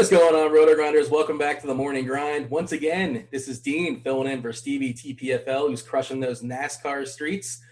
[0.00, 1.10] What is going on, Roto Grinders?
[1.10, 2.48] Welcome back to the morning grind.
[2.48, 7.62] Once again, this is Dean filling in for Stevie TPFL, who's crushing those NASCAR streets.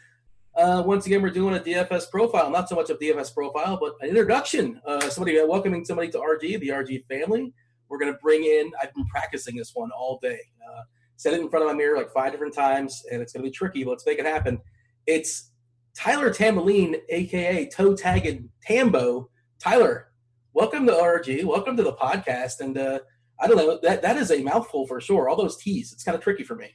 [0.54, 3.94] Uh, once again, we're doing a DFS profile, not so much a DFS profile, but
[4.02, 4.78] an introduction.
[4.86, 7.50] Uh, somebody uh, welcoming somebody to RG, the RG family.
[7.88, 8.72] We're going to bring in.
[8.82, 10.38] I've been practicing this one all day.
[10.70, 10.82] Uh,
[11.16, 13.48] set it in front of my mirror like five different times, and it's going to
[13.48, 13.84] be tricky.
[13.84, 14.60] But let's make it happen.
[15.06, 15.50] It's
[15.96, 19.30] Tyler Tamboline, aka Toe Tagged Tambo.
[19.58, 20.07] Tyler,
[20.52, 21.44] welcome to RG.
[21.44, 22.60] Welcome to the podcast.
[22.60, 23.00] And uh,
[23.40, 25.28] I don't know that that is a mouthful for sure.
[25.28, 25.92] All those T's.
[25.92, 26.74] It's kind of tricky for me.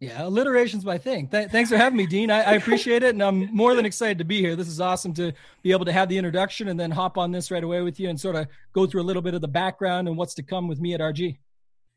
[0.00, 1.28] Yeah, alliteration's my thing.
[1.28, 2.30] Th- thanks for having me, Dean.
[2.30, 4.56] I-, I, appreciate it, and I'm more than excited to be here.
[4.56, 7.50] This is awesome to be able to have the introduction and then hop on this
[7.50, 10.08] right away with you and sort of go through a little bit of the background
[10.08, 11.36] and what's to come with me at RG.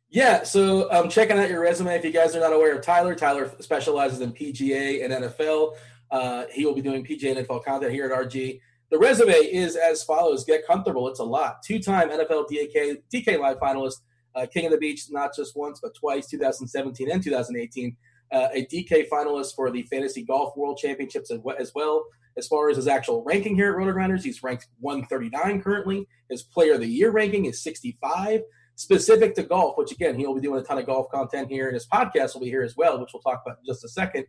[0.10, 1.96] Yeah, so I'm um, checking out your resume.
[1.96, 5.76] If you guys are not aware of Tyler, Tyler specializes in PGA and NFL.
[6.12, 8.60] Uh, he will be doing PGA and NFL content here at RG.
[8.94, 10.46] The resume is as follows.
[10.46, 11.08] Get comfortable.
[11.08, 11.64] It's a lot.
[11.64, 14.02] Two-time NFL DK, DK Live finalist,
[14.36, 17.98] uh, King of the Beach, not just once but twice, 2017 and 2018.
[18.32, 22.06] Uh, a DK finalist for the Fantasy Golf World Championships as well.
[22.38, 26.08] As far as his actual ranking here at Roto Grinders, he's ranked 139 currently.
[26.30, 28.42] His Player of the Year ranking is 65.
[28.76, 31.74] Specific to golf, which again he'll be doing a ton of golf content here, and
[31.74, 34.26] his podcast will be here as well, which we'll talk about in just a second.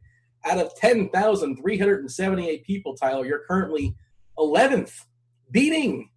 [0.46, 3.94] Out of 10,378 people, Tyler, you're currently
[4.38, 5.04] 11th,
[5.50, 6.10] beating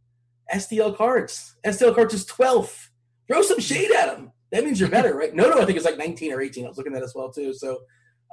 [0.53, 1.55] STL Cards.
[1.65, 2.89] STL Cards is 12th.
[3.27, 4.31] Throw some shade at them.
[4.51, 5.33] That means you're better, right?
[5.35, 6.65] No, no, I think it's like 19 or 18.
[6.65, 7.53] I was looking at as well, too.
[7.53, 7.79] So,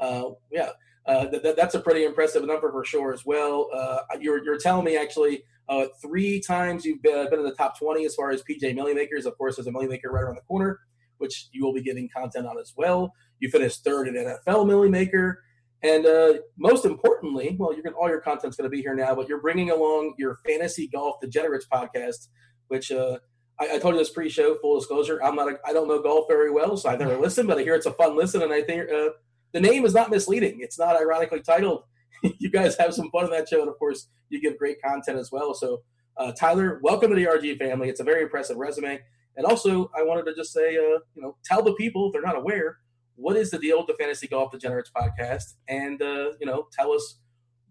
[0.00, 0.70] uh, yeah,
[1.06, 3.68] uh, th- th- that's a pretty impressive number for sure as well.
[3.74, 7.78] Uh, you're, you're telling me actually uh, three times you've been, been in the top
[7.78, 9.26] 20 as far as PGA Milly Makers.
[9.26, 10.78] Of course, there's a Milly Maker right around the corner,
[11.18, 13.12] which you will be getting content on as well.
[13.40, 15.42] You finished third in NFL Milly Maker.
[15.84, 19.28] And uh, most importantly, well, you're all your content's going to be here now, but
[19.28, 22.28] you're bringing along your fantasy golf degenerates podcast,
[22.68, 23.18] which uh,
[23.60, 24.56] I, I, told you this pre-show.
[24.62, 27.48] Full disclosure, I'm not, a, I don't know golf very well, so I've never listened,
[27.48, 29.10] but I hear it's a fun listen, and I think uh,
[29.52, 30.60] the name is not misleading.
[30.60, 31.84] It's not ironically titled.
[32.22, 35.18] you guys have some fun in that show, and of course, you give great content
[35.18, 35.52] as well.
[35.52, 35.82] So,
[36.16, 37.90] uh, Tyler, welcome to the RG family.
[37.90, 39.00] It's a very impressive resume,
[39.36, 42.22] and also I wanted to just say, uh, you know, tell the people if they're
[42.22, 42.78] not aware
[43.16, 46.92] what is the deal with the Fantasy Golf Degenerates podcast, and uh, you know, tell
[46.92, 47.18] us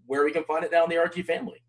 [0.05, 1.63] where we can find it down the RG family.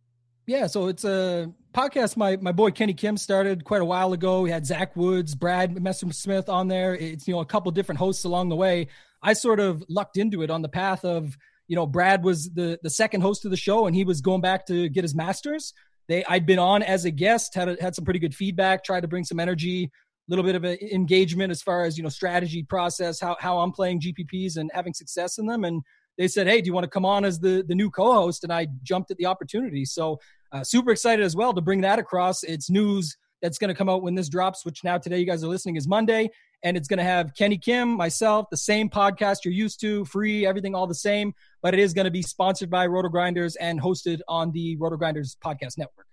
[0.47, 4.43] Yeah, so it's a podcast my my boy Kenny Kim started quite a while ago.
[4.43, 6.95] We had Zach Woods, Brad Messersmith on there.
[6.95, 8.89] It's you know a couple different hosts along the way.
[9.23, 11.37] I sort of lucked into it on the path of
[11.67, 14.43] you know Brad was the the second host of the show and he was going
[14.43, 15.73] back to get his masters.
[16.09, 19.01] They I'd been on as a guest, had a, had some pretty good feedback, tried
[19.01, 19.91] to bring some energy
[20.29, 23.73] little bit of an engagement as far as you know strategy process how, how i'm
[23.73, 25.65] playing gpps and having success in them.
[25.65, 25.83] And
[26.19, 28.45] they said hey do you want to come on as the the new co-host?
[28.45, 29.85] And i jumped at the opportunity.
[29.85, 30.19] So
[30.53, 32.45] uh, super excited as well to bring that across.
[32.45, 35.45] It's news that's going to come out when this drops which now today you guys
[35.45, 36.31] are listening is monday.
[36.63, 40.47] And it's going to have kenny kim myself the same podcast you're used to free
[40.47, 41.35] everything all the same.
[41.61, 44.97] But it is going to be sponsored by roto grinders and hosted on the roto
[44.97, 46.07] grinders podcast network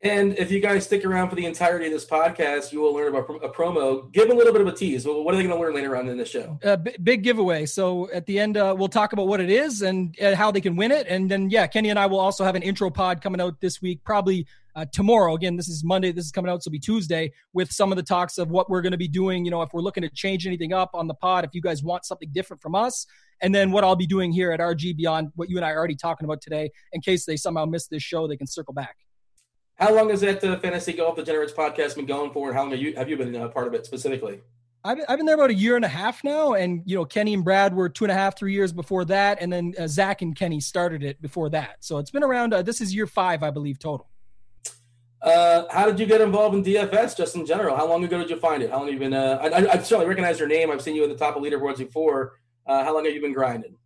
[0.00, 3.08] and if you guys stick around for the entirety of this podcast, you will learn
[3.08, 4.12] about a promo.
[4.12, 5.04] Give a little bit of a tease.
[5.04, 6.56] What are they going to learn later on in the show?
[6.62, 7.66] A uh, big giveaway.
[7.66, 10.76] So at the end, uh, we'll talk about what it is and how they can
[10.76, 11.08] win it.
[11.08, 13.82] And then, yeah, Kenny and I will also have an intro pod coming out this
[13.82, 15.34] week, probably uh, tomorrow.
[15.34, 16.12] Again, this is Monday.
[16.12, 18.70] This is coming out, so it'll be Tuesday with some of the talks of what
[18.70, 19.44] we're going to be doing.
[19.44, 21.82] You know, if we're looking to change anything up on the pod, if you guys
[21.82, 23.04] want something different from us,
[23.40, 25.76] and then what I'll be doing here at RG Beyond, what you and I are
[25.76, 28.96] already talking about today, in case they somehow miss this show, they can circle back.
[29.78, 32.72] How long has that uh, Fantasy Golf Degenerates podcast been going for, and how long
[32.72, 34.40] have you have you been a uh, part of it specifically?
[34.84, 37.04] I've been, I've been there about a year and a half now, and you know
[37.04, 39.86] Kenny and Brad were two and a half, three years before that, and then uh,
[39.86, 41.76] Zach and Kenny started it before that.
[41.80, 42.54] So it's been around.
[42.54, 44.08] Uh, this is year five, I believe, total.
[45.22, 47.76] Uh, how did you get involved in DFS, just in general?
[47.76, 48.70] How long ago did you find it?
[48.70, 49.14] How long have you been?
[49.14, 50.70] Uh, I, I, certainly recognize your name.
[50.70, 52.34] I've seen you in the top of leaderboards before.
[52.66, 53.76] Uh, how long have you been grinding?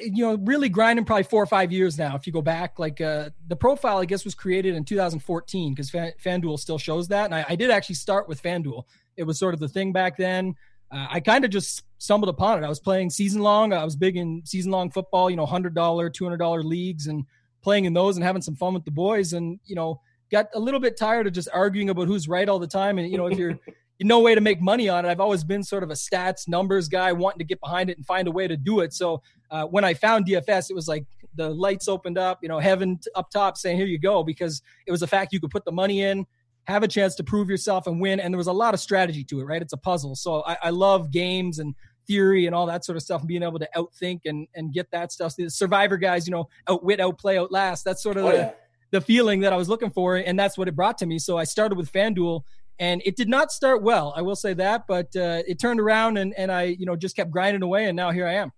[0.00, 2.16] You know, really grinding probably four or five years now.
[2.16, 5.90] If you go back, like uh, the profile, I guess, was created in 2014 because
[5.90, 7.26] Fan- FanDuel still shows that.
[7.26, 8.84] And I, I, did actually start with FanDuel.
[9.16, 10.54] It was sort of the thing back then.
[10.90, 12.66] Uh, I kind of just stumbled upon it.
[12.66, 13.72] I was playing season long.
[13.72, 17.24] I was big in season long football, you know, $100, $200 leagues and
[17.62, 19.32] playing in those and having some fun with the boys.
[19.32, 22.58] And, you know, got a little bit tired of just arguing about who's right all
[22.58, 22.98] the time.
[22.98, 23.58] And, you know, if you're,
[24.00, 25.08] no way to make money on it.
[25.08, 28.06] I've always been sort of a stats numbers guy, wanting to get behind it and
[28.06, 28.92] find a way to do it.
[28.92, 31.04] So uh, when I found DFS, it was like
[31.34, 34.92] the lights opened up, you know, heaven up top saying, "Here you go," because it
[34.92, 36.26] was a fact you could put the money in,
[36.64, 39.24] have a chance to prove yourself and win, and there was a lot of strategy
[39.24, 39.44] to it.
[39.44, 39.62] Right?
[39.62, 40.14] It's a puzzle.
[40.14, 41.74] So I, I love games and
[42.06, 44.90] theory and all that sort of stuff, and being able to outthink and and get
[44.92, 45.34] that stuff.
[45.36, 47.84] The Survivor guys, you know, outwit, outplay, outlast.
[47.84, 48.50] That's sort of oh, the, yeah.
[48.92, 51.18] the feeling that I was looking for, and that's what it brought to me.
[51.18, 52.42] So I started with FanDuel
[52.78, 54.12] and it did not start well.
[54.16, 57.16] I will say that, but uh, it turned around, and and I you know just
[57.16, 58.52] kept grinding away, and now here I am.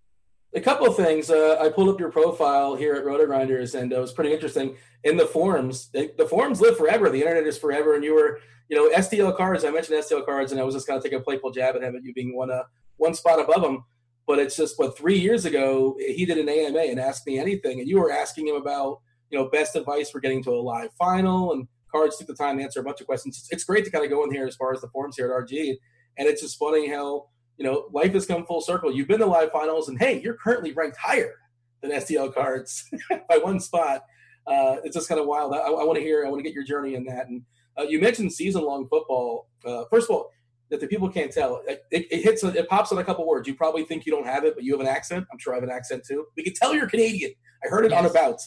[0.52, 1.30] A couple of things.
[1.30, 4.76] Uh, I pulled up your profile here at Roto Grinders, and it was pretty interesting.
[5.04, 7.08] In the forums, the forums live forever.
[7.08, 9.64] The internet is forever, and you were, you know, STL cards.
[9.64, 11.82] I mentioned STL cards, and I was just going to take a playful jab at
[11.82, 12.64] him, at you being one uh,
[12.96, 13.84] one spot above him.
[14.26, 17.78] But it's just what three years ago he did an AMA and asked me anything,
[17.78, 19.00] and you were asking him about
[19.30, 22.58] you know best advice for getting to a live final, and cards took the time
[22.58, 23.38] to answer a bunch of questions.
[23.38, 25.32] It's, it's great to kind of go in here as far as the forums here
[25.32, 25.76] at RG,
[26.18, 27.26] and it's just funny how
[27.56, 28.92] you know life has come full circle.
[28.92, 31.34] You've been to live finals, and hey, you're currently ranked higher
[31.82, 32.84] than STL cards
[33.28, 34.02] by one spot.
[34.46, 35.54] Uh, it's just kind of wild.
[35.54, 36.24] I, I want to hear.
[36.26, 37.28] I want to get your journey in that.
[37.28, 37.42] And
[37.78, 39.48] uh, you mentioned season long football.
[39.64, 40.30] Uh, first of all,
[40.70, 41.62] that the people can't tell.
[41.66, 43.46] It, it, hits, it pops on a couple words.
[43.48, 45.26] You probably think you don't have it, but you have an accent.
[45.32, 46.26] I'm sure I have an accent too.
[46.36, 47.32] We can tell you're Canadian.
[47.64, 47.98] I heard it yes.
[47.98, 48.40] on about.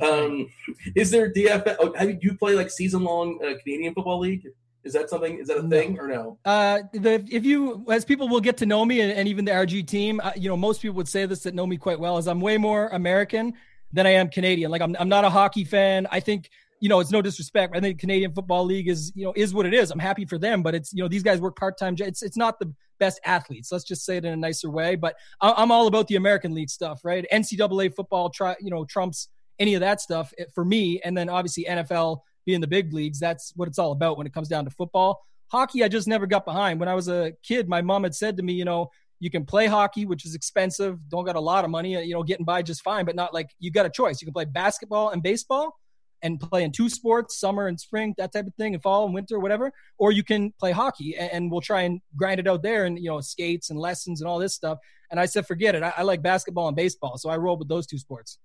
[0.00, 0.48] Um,
[0.96, 1.76] is there DFS?
[1.78, 4.46] Oh, have you play like season long uh, Canadian Football League?
[4.84, 5.38] Is that something?
[5.38, 6.00] Is that a thing no.
[6.00, 6.38] or no?
[6.44, 9.52] Uh, the if you as people will get to know me and, and even the
[9.52, 12.18] RG team, uh, you know, most people would say this that know me quite well
[12.18, 13.54] is I'm way more American
[13.92, 14.70] than I am Canadian.
[14.70, 16.06] Like I'm I'm not a hockey fan.
[16.10, 16.48] I think
[16.80, 17.76] you know, it's no disrespect.
[17.76, 19.92] I think Canadian Football League is, you know, is what it is.
[19.92, 21.94] I'm happy for them, but it's, you know, these guys work part time.
[21.96, 23.70] It's it's not the best athletes.
[23.70, 24.96] Let's just say it in a nicer way.
[24.96, 27.24] But I'm all about the American League stuff, right?
[27.32, 29.28] NCAA football, try, you know, trumps
[29.62, 31.00] any of that stuff for me.
[31.04, 33.20] And then obviously NFL being the big leagues.
[33.20, 35.24] That's what it's all about when it comes down to football.
[35.46, 36.80] Hockey, I just never got behind.
[36.80, 39.44] When I was a kid, my mom had said to me, you know, you can
[39.44, 42.44] play hockey, which is expensive, don't got a lot of money, uh, you know, getting
[42.44, 44.20] by just fine, but not like you got a choice.
[44.20, 45.78] You can play basketball and baseball
[46.22, 49.14] and play in two sports, summer and spring, that type of thing, and fall and
[49.14, 49.70] winter, whatever.
[49.96, 52.98] Or you can play hockey, and, and we'll try and grind it out there, and
[52.98, 54.78] you know, skates and lessons and all this stuff.
[55.10, 55.82] And I said, forget it.
[55.82, 58.38] I, I like basketball and baseball, so I rolled with those two sports.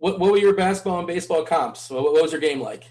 [0.00, 1.90] What, what were your basketball and baseball comps?
[1.90, 2.84] What, what was your game like?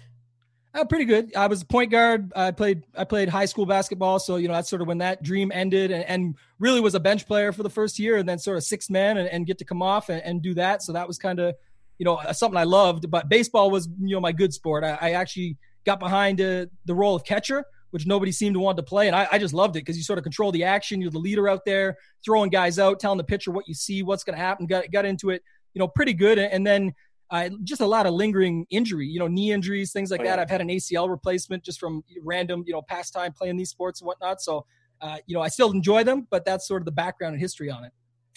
[0.72, 1.34] Uh, pretty good.
[1.34, 2.32] I was a point guard.
[2.36, 5.20] I played I played high school basketball, so you know that's sort of when that
[5.20, 8.38] dream ended, and, and really was a bench player for the first year, and then
[8.38, 10.84] sort of six man and, and get to come off and, and do that.
[10.84, 11.56] So that was kind of
[11.98, 13.10] you know something I loved.
[13.10, 14.84] But baseball was you know my good sport.
[14.84, 18.76] I, I actually got behind uh, the role of catcher, which nobody seemed to want
[18.76, 21.00] to play, and I, I just loved it because you sort of control the action.
[21.00, 24.22] You're the leader out there, throwing guys out, telling the pitcher what you see, what's
[24.22, 24.66] going to happen.
[24.66, 25.42] Got got into it,
[25.74, 26.92] you know, pretty good, and then.
[27.32, 30.38] Uh, just a lot of lingering injury, you know, knee injuries, things like oh, that.
[30.38, 30.42] Yeah.
[30.42, 34.08] I've had an ACL replacement just from random, you know, pastime playing these sports and
[34.08, 34.42] whatnot.
[34.42, 34.66] So,
[35.00, 37.70] uh, you know, I still enjoy them, but that's sort of the background and history
[37.70, 37.92] on it.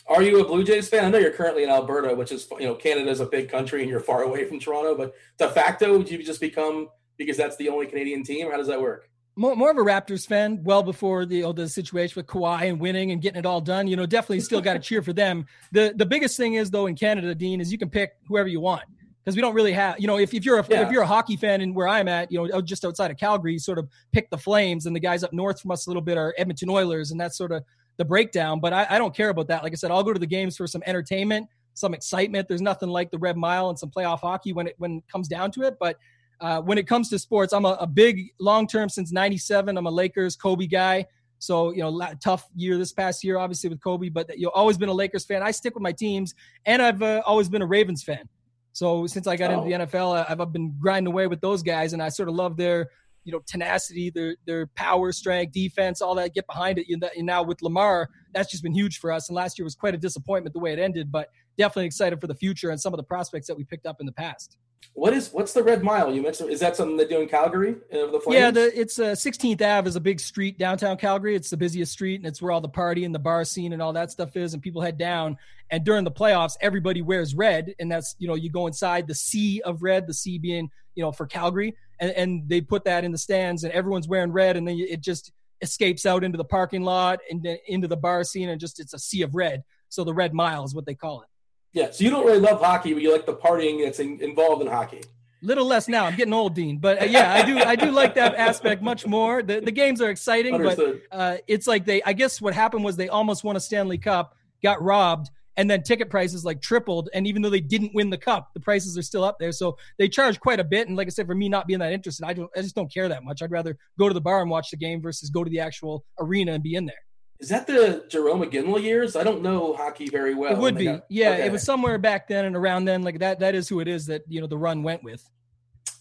[0.07, 1.05] Are you a Blue Jays fan?
[1.05, 3.89] I know you're currently in Alberta, which is you know Canada's a big country and
[3.89, 4.95] you're far away from Toronto.
[4.95, 8.47] But de facto, would you just become because that's the only Canadian team?
[8.47, 9.09] Or how does that work?
[9.35, 10.63] More, more of a Raptors fan.
[10.63, 13.87] Well before the know, the situation with Kawhi and winning and getting it all done,
[13.87, 15.45] you know, definitely still got to cheer for them.
[15.71, 18.59] The the biggest thing is though in Canada, Dean, is you can pick whoever you
[18.59, 18.83] want
[19.23, 20.85] because we don't really have you know if, if you're a, yeah.
[20.85, 23.53] if you're a hockey fan and where I'm at you know just outside of Calgary
[23.53, 26.01] you sort of pick the Flames and the guys up north from us a little
[26.01, 27.63] bit are Edmonton Oilers and that's sort of
[27.97, 28.59] the breakdown.
[28.59, 29.63] But I, I don't care about that.
[29.63, 32.47] Like I said, I'll go to the games for some entertainment, some excitement.
[32.47, 35.27] There's nothing like the Red Mile and some playoff hockey when it when it comes
[35.27, 35.75] down to it.
[35.79, 35.97] But
[36.43, 39.77] uh, when it comes to sports, I'm a, a big long term since '97.
[39.77, 41.05] I'm a Lakers Kobe guy.
[41.39, 44.09] So you know, tough year this past year, obviously with Kobe.
[44.09, 45.41] But you've always been a Lakers fan.
[45.41, 46.35] I stick with my teams,
[46.65, 48.27] and I've uh, always been a Ravens fan.
[48.73, 49.63] So since I got oh.
[49.63, 52.35] into the NFL, I've, I've been grinding away with those guys, and I sort of
[52.35, 52.89] love their
[53.23, 56.33] you know tenacity, their their power, strength, defense, all that.
[56.33, 56.87] Get behind it.
[56.89, 59.29] And now with Lamar, that's just been huge for us.
[59.29, 62.27] And last year was quite a disappointment the way it ended, but definitely excited for
[62.27, 64.57] the future and some of the prospects that we picked up in the past.
[64.93, 66.13] What is what's the Red Mile?
[66.13, 67.75] You mentioned is that something they do in Calgary?
[67.91, 68.39] Uh, the Flames?
[68.39, 71.35] Yeah, the, it's uh, 16th Ave is a big street downtown Calgary.
[71.35, 73.81] It's the busiest street, and it's where all the party and the bar scene and
[73.81, 74.53] all that stuff is.
[74.53, 75.37] And people head down.
[75.71, 79.15] And during the playoffs, everybody wears red, and that's you know you go inside the
[79.15, 80.05] sea of red.
[80.05, 83.63] The sea being you know for Calgary, and, and they put that in the stands,
[83.63, 85.31] and everyone's wearing red, and then it just
[85.61, 88.99] escapes out into the parking lot and into the bar scene, and just it's a
[88.99, 89.63] sea of red.
[89.89, 91.27] So the Red Mile is what they call it.
[91.73, 94.61] Yeah, so you don't really love hockey, but you like the partying that's in, involved
[94.61, 95.01] in hockey.
[95.41, 96.05] Little less now.
[96.05, 97.57] I'm getting old, Dean, but uh, yeah, I do.
[97.57, 99.43] I do like that aspect much more.
[99.43, 101.01] The the games are exciting, Understood.
[101.11, 102.01] but uh, it's like they.
[102.03, 105.83] I guess what happened was they almost won a Stanley Cup, got robbed, and then
[105.83, 107.09] ticket prices like tripled.
[107.13, 109.51] And even though they didn't win the cup, the prices are still up there.
[109.51, 110.87] So they charge quite a bit.
[110.87, 112.91] And like I said, for me not being that interested, I don't, I just don't
[112.91, 113.41] care that much.
[113.41, 116.05] I'd rather go to the bar and watch the game versus go to the actual
[116.19, 116.95] arena and be in there.
[117.43, 119.17] Is that the Jarome Iginla years?
[119.17, 120.53] I don't know hockey very well.
[120.53, 121.31] It would be, got, yeah.
[121.31, 121.47] Okay.
[121.47, 123.03] It was somewhere back then and around then.
[123.03, 125.29] Like that, that is who it is that you know the run went with.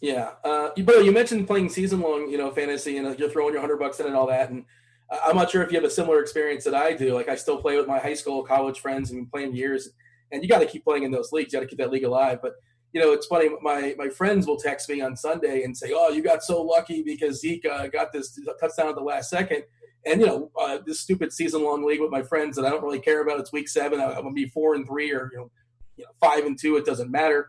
[0.01, 3.61] Yeah, uh, but you mentioned playing season long, you know, fantasy, and you're throwing your
[3.61, 4.51] hundred bucks in and all that.
[4.51, 4.65] And
[5.11, 7.13] I'm not sure if you have a similar experience that I do.
[7.13, 9.89] Like I still play with my high school, college friends, and playing years.
[10.31, 11.53] And you got to keep playing in those leagues.
[11.53, 12.39] You got to keep that league alive.
[12.41, 12.53] But
[12.93, 13.51] you know, it's funny.
[13.63, 17.03] My my friends will text me on Sunday and say, "Oh, you got so lucky
[17.03, 19.65] because Zeke uh, got this touchdown at the last second.
[20.05, 22.83] And you know, uh, this stupid season long league with my friends that I don't
[22.83, 23.39] really care about.
[23.39, 24.01] It's week seven.
[24.01, 25.51] I'm gonna be four and three, or you know,
[25.97, 26.77] you know, five and two.
[26.77, 27.49] It doesn't matter.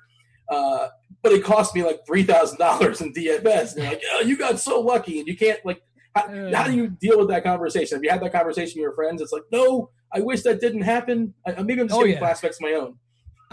[0.49, 0.89] Uh,
[1.23, 3.73] but it cost me like three thousand dollars in DFS.
[3.73, 5.81] And they're like, "Oh, you got so lucky," and you can't like.
[6.15, 7.95] How, how, do you deal with that conversation?
[7.95, 9.19] Have you had that conversation with your friends?
[9.19, 11.33] It's like, no, I wish that didn't happen.
[11.43, 12.31] I, maybe I'm just oh, getting yeah.
[12.31, 12.99] flashbacks of my own.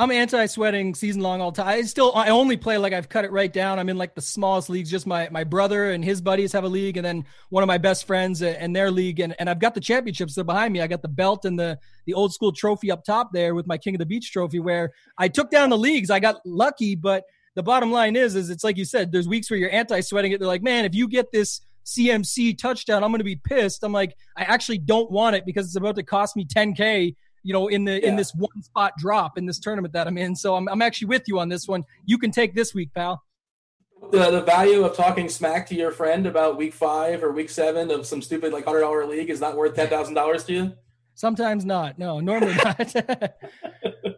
[0.01, 1.69] I'm anti-sweating season long all time.
[1.69, 3.79] I still I only play like I've cut it right down.
[3.79, 4.91] I'm in like the smallest leagues.
[4.91, 7.77] Just my my brother and his buddies have a league, and then one of my
[7.77, 10.81] best friends and their league, and, and I've got the championships there behind me.
[10.81, 13.77] I got the belt and the the old school trophy up top there with my
[13.77, 16.09] King of the Beach trophy, where I took down the leagues.
[16.09, 19.13] I got lucky, but the bottom line is is it's like you said.
[19.13, 20.41] There's weeks where you're anti-sweating it.
[20.41, 23.85] They're like, man, if you get this CMC touchdown, I'm going to be pissed.
[23.85, 27.53] I'm like, I actually don't want it because it's about to cost me 10k you
[27.53, 28.09] know, in the yeah.
[28.09, 30.35] in this one spot drop in this tournament that I'm in.
[30.37, 31.85] So I'm I'm actually with you on this one.
[32.05, 33.23] You can take this week, pal.
[34.11, 37.91] The, the value of talking smack to your friend about week five or week seven
[37.91, 40.73] of some stupid like hundred dollar league is not worth ten thousand dollars to you.
[41.15, 41.99] Sometimes not.
[41.99, 42.95] No, normally not.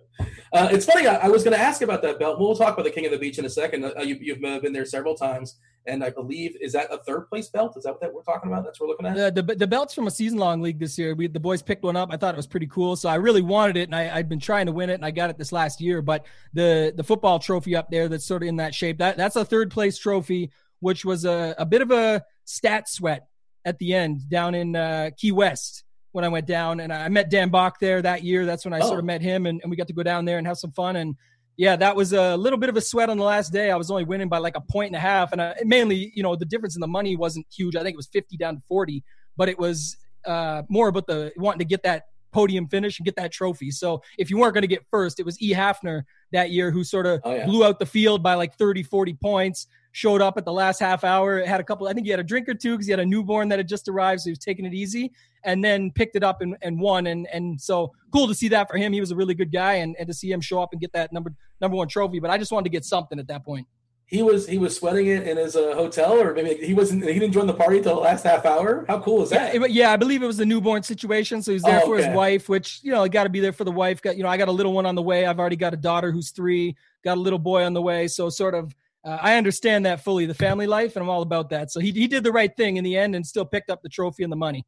[0.53, 1.07] Uh, it's funny.
[1.07, 2.39] I, I was going to ask about that belt.
[2.39, 3.85] We'll talk about the King of the Beach in a second.
[3.85, 7.49] Uh, you, have been there several times, and I believe is that a third place
[7.49, 7.77] belt?
[7.77, 8.65] Is that what that we're talking about?
[8.65, 9.35] That's what we're looking at.
[9.35, 11.15] The, the, the belt's from a season long league this year.
[11.15, 12.11] We the boys picked one up.
[12.13, 14.41] I thought it was pretty cool, so I really wanted it, and I, I'd been
[14.41, 16.03] trying to win it, and I got it this last year.
[16.03, 19.37] But the the football trophy up there that's sort of in that shape that that's
[19.37, 20.51] a third place trophy,
[20.81, 23.27] which was a, a bit of a stat sweat
[23.65, 27.31] at the end down in uh, Key West when I went down, and I met
[27.31, 28.47] Dan Bach there that year.
[28.47, 28.87] That's when I oh.
[28.87, 29.07] sort of oh.
[29.07, 30.97] met him, and, and we got to go down there and have some fun.
[30.97, 31.17] And
[31.57, 33.71] yeah, that was a little bit of a sweat on the last day.
[33.71, 36.23] I was only winning by like a point and a half, and I, mainly, you
[36.23, 37.77] know, the difference in the money wasn't huge.
[37.77, 39.03] I think it was fifty down to forty,
[39.37, 43.17] but it was uh, more about the wanting to get that podium finish and get
[43.17, 43.71] that trophy.
[43.71, 45.53] So if you weren't going to get first, it was E.
[45.53, 46.03] Hafner
[46.33, 47.47] that year who sort of oh, yeah.
[47.47, 51.05] blew out the field by like 30, 40 points showed up at the last half
[51.05, 53.01] hour, had a couple, I think he had a drink or two because he had
[53.01, 54.23] a newborn that had just arrived.
[54.23, 55.13] So he was taking it easy
[55.45, 57.07] and then picked it up and, and won.
[57.07, 58.93] And, and so cool to see that for him.
[58.93, 60.93] He was a really good guy and, and to see him show up and get
[60.95, 62.21] that number, number one trophy.
[62.21, 63.67] But I just wanted to get something at that point.
[64.07, 67.03] He was he was sweating it in his uh, hotel, or maybe he wasn't.
[67.03, 68.85] He didn't join the party till the last half hour.
[68.87, 69.55] How cool is that?
[69.55, 71.95] Yeah, it, yeah I believe it was a newborn situation, so he's there oh, for
[71.95, 72.09] okay.
[72.09, 72.47] his wife.
[72.47, 74.03] Which you know, got to be there for the wife.
[74.03, 75.25] Got you know, I got a little one on the way.
[75.25, 76.77] I've already got a daughter who's three.
[77.03, 78.07] Got a little boy on the way.
[78.07, 81.51] So sort of uh, I understand that fully, the family life, and I'm all about
[81.51, 81.71] that.
[81.71, 83.89] So he, he did the right thing in the end and still picked up the
[83.89, 84.65] trophy and the money.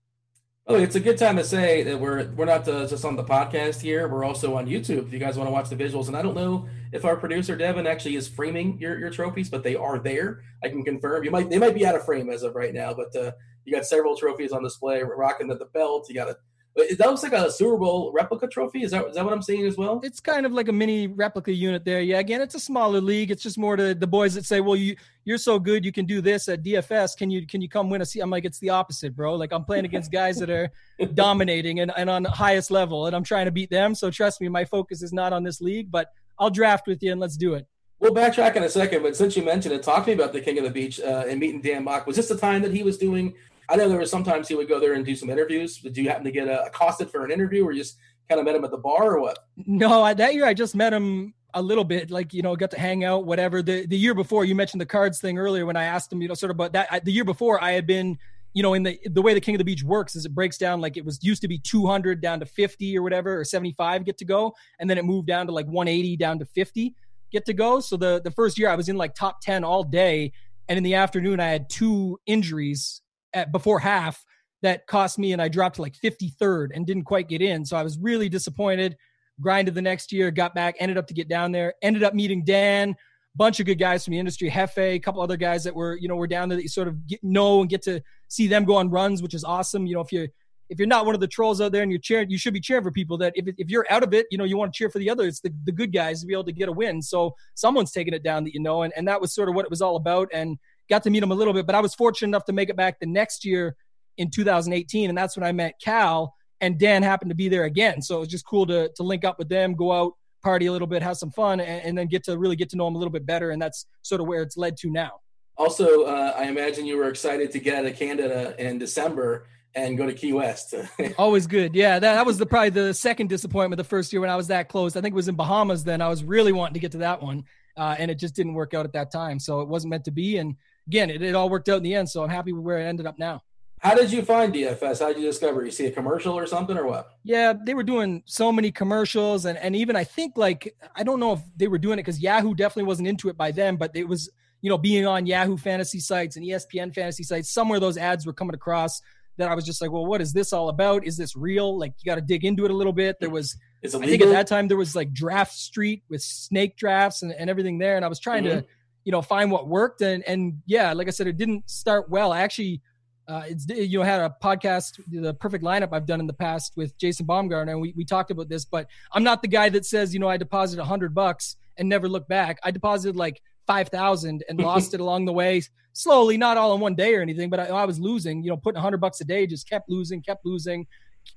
[0.66, 3.22] Oh, it's a good time to say that we're we're not uh, just on the
[3.22, 4.08] podcast here.
[4.08, 5.06] We're also on YouTube.
[5.06, 7.54] If you guys want to watch the visuals, and I don't know if our producer
[7.54, 10.40] Devin actually is framing your, your trophies, but they are there.
[10.62, 11.22] I can confirm.
[11.22, 13.32] You might they might be out of frame as of right now, but uh,
[13.66, 15.02] you got several trophies on display.
[15.02, 16.06] Rocking the, the belt.
[16.08, 16.38] You got a
[16.76, 18.82] that looks like a Super Bowl replica trophy.
[18.82, 20.00] Is that is that what I'm seeing as well?
[20.02, 22.00] It's kind of like a mini replica unit there.
[22.00, 23.30] Yeah, again, it's a smaller league.
[23.30, 26.04] It's just more to the boys that say, "Well, you you're so good, you can
[26.04, 27.16] do this at DFS.
[27.16, 29.36] Can you can you come win a?" seat?" I'm like, it's the opposite, bro.
[29.36, 30.70] Like I'm playing against guys that are
[31.14, 33.94] dominating and, and on the highest level, and I'm trying to beat them.
[33.94, 37.12] So trust me, my focus is not on this league, but I'll draft with you
[37.12, 37.66] and let's do it.
[38.00, 40.40] We'll backtrack in a second, but since you mentioned it, talk to me about the
[40.40, 42.06] King of the Beach uh, and meeting Dan Bach.
[42.06, 43.34] Was this the time that he was doing
[43.68, 45.78] I know there was sometimes he would go there and do some interviews.
[45.78, 47.96] Did you happen to get uh, accosted for an interview, or you just
[48.28, 49.38] kind of met him at the bar, or what?
[49.56, 52.70] No, I, that year I just met him a little bit, like you know, got
[52.72, 53.62] to hang out, whatever.
[53.62, 56.28] The the year before, you mentioned the cards thing earlier when I asked him, you
[56.28, 56.88] know, sort of about that.
[56.90, 58.18] I, the year before, I had been,
[58.52, 60.58] you know, in the the way the King of the Beach works is it breaks
[60.58, 64.04] down like it was used to be 200 down to 50 or whatever, or 75
[64.04, 66.94] get to go, and then it moved down to like 180 down to 50
[67.32, 67.80] get to go.
[67.80, 70.32] So the the first year I was in like top 10 all day,
[70.68, 73.00] and in the afternoon I had two injuries
[73.34, 74.24] at before half
[74.62, 77.64] that cost me and I dropped to like 53rd and didn't quite get in.
[77.64, 78.96] So I was really disappointed.
[79.40, 82.44] Grinded the next year, got back, ended up to get down there, ended up meeting
[82.44, 82.94] Dan,
[83.34, 86.08] bunch of good guys from the industry, Hefe, a couple other guys that were, you
[86.08, 88.64] know, were down there that you sort of get, know and get to see them
[88.64, 89.86] go on runs, which is awesome.
[89.86, 90.28] You know, if you're
[90.70, 92.60] if you're not one of the trolls out there and you're cheering, you should be
[92.60, 94.76] cheering for people that if, if you're out of it, you know, you want to
[94.76, 95.24] cheer for the other.
[95.24, 97.02] It's the, the good guys to be able to get a win.
[97.02, 99.64] So someone's taking it down that you know, and, and that was sort of what
[99.64, 100.28] it was all about.
[100.32, 102.68] And got to meet him a little bit, but I was fortunate enough to make
[102.68, 103.76] it back the next year
[104.16, 106.34] in 2018, and that's when I met Cal.
[106.60, 109.24] And Dan happened to be there again, so it was just cool to to link
[109.24, 110.12] up with them, go out,
[110.42, 112.76] party a little bit, have some fun, and, and then get to really get to
[112.76, 113.50] know him a little bit better.
[113.50, 115.20] And that's sort of where it's led to now.
[115.56, 119.96] Also, uh, I imagine you were excited to get out of Canada in December and
[119.96, 120.74] go to Key West.
[121.18, 121.74] Always good.
[121.74, 124.48] Yeah, that, that was the probably the second disappointment the first year when I was
[124.48, 124.96] that close.
[124.96, 126.00] I think it was in Bahamas then.
[126.00, 127.44] I was really wanting to get to that one,
[127.76, 129.38] uh, and it just didn't work out at that time.
[129.38, 130.38] So it wasn't meant to be.
[130.38, 132.08] And again, it, it all worked out in the end.
[132.08, 133.42] So I'm happy with where it ended up now.
[133.84, 135.00] How did you find DFS?
[135.00, 135.62] How did you discover?
[135.62, 137.10] You see a commercial or something, or what?
[137.22, 141.20] Yeah, they were doing so many commercials, and and even I think like I don't
[141.20, 143.90] know if they were doing it because Yahoo definitely wasn't into it by then, but
[143.94, 144.30] it was
[144.62, 147.52] you know being on Yahoo fantasy sites and ESPN fantasy sites.
[147.52, 149.02] Somewhere those ads were coming across
[149.36, 151.04] that I was just like, well, what is this all about?
[151.04, 151.78] Is this real?
[151.78, 153.16] Like you got to dig into it a little bit.
[153.20, 157.22] There was, I think at that time there was like Draft Street with snake drafts
[157.22, 158.60] and, and everything there, and I was trying mm-hmm.
[158.60, 158.66] to
[159.04, 160.00] you know find what worked.
[160.02, 162.32] And and yeah like i said it didn't start well.
[162.32, 162.80] I actually
[163.26, 166.74] uh, it's you know had a podcast the perfect lineup i've done in the past
[166.76, 169.86] with jason baumgartner and we, we talked about this but i'm not the guy that
[169.86, 172.58] says you know i deposited 100 bucks and never look back.
[172.62, 175.62] I deposited like 5000 and lost it along the way
[175.94, 178.56] slowly not all in one day or anything but I, I was losing you know
[178.56, 180.86] putting 100 bucks a day just kept losing kept losing.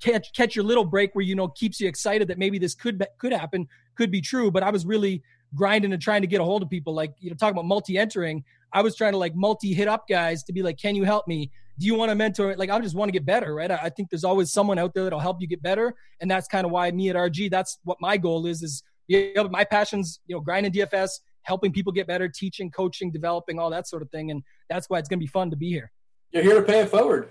[0.01, 3.01] Catch catch your little break where you know keeps you excited that maybe this could
[3.17, 5.23] could happen could be true but i was really
[5.55, 6.93] grinding and trying to get a hold of people.
[6.93, 10.07] Like, you know, talking about multi entering, I was trying to like multi hit up
[10.07, 11.51] guys to be like, can you help me?
[11.79, 12.55] Do you want to mentor?
[12.55, 13.69] Like, I just want to get better, right?
[13.69, 15.93] I, I think there's always someone out there that'll help you get better.
[16.21, 19.33] And that's kind of why me at RG, that's what my goal is, is you
[19.35, 21.11] know, my passion's, you know, grinding DFS,
[21.43, 24.31] helping people get better, teaching, coaching, developing, all that sort of thing.
[24.31, 25.91] And that's why it's going to be fun to be here.
[26.31, 27.29] You're here to pay it forward.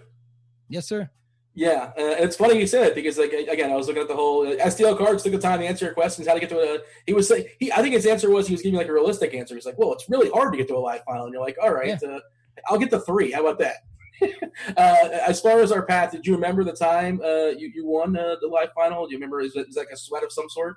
[0.69, 1.11] Yes, sir.
[1.57, 4.15] Yeah, uh, it's funny you said it because, like, again, I was looking at the
[4.15, 6.59] whole uh, STL cards took the time to answer your questions, how to get to
[6.59, 6.79] a.
[7.07, 9.33] He was saying, he, I think his answer was he was giving like a realistic
[9.33, 9.55] answer.
[9.55, 11.57] He's like, well, it's really hard to get to a live final, and you're like,
[11.63, 12.09] all right, yeah.
[12.09, 12.21] uh,
[12.67, 13.33] I'll get the three.
[13.33, 13.77] How about that?
[14.77, 18.15] uh, as far as our path, did you remember the time uh, you you won
[18.19, 19.07] uh, the live final?
[19.07, 19.41] Do you remember?
[19.41, 20.77] Is it, is it like a sweat of some sort?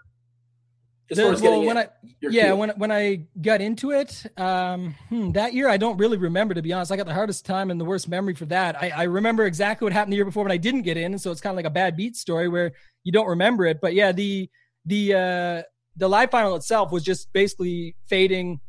[1.10, 1.88] The, well, when I
[2.22, 6.54] yeah, when when I got into it, um, hmm, that year I don't really remember
[6.54, 6.92] to be honest.
[6.92, 8.80] I got the hardest time and the worst memory for that.
[8.82, 11.22] I, I remember exactly what happened the year before when I didn't get in, and
[11.22, 12.74] so it's kind of like a bad beat story where
[13.04, 13.80] you don't remember it.
[13.82, 14.50] But yeah, the
[14.86, 15.62] the uh,
[15.98, 18.60] the live final itself was just basically fading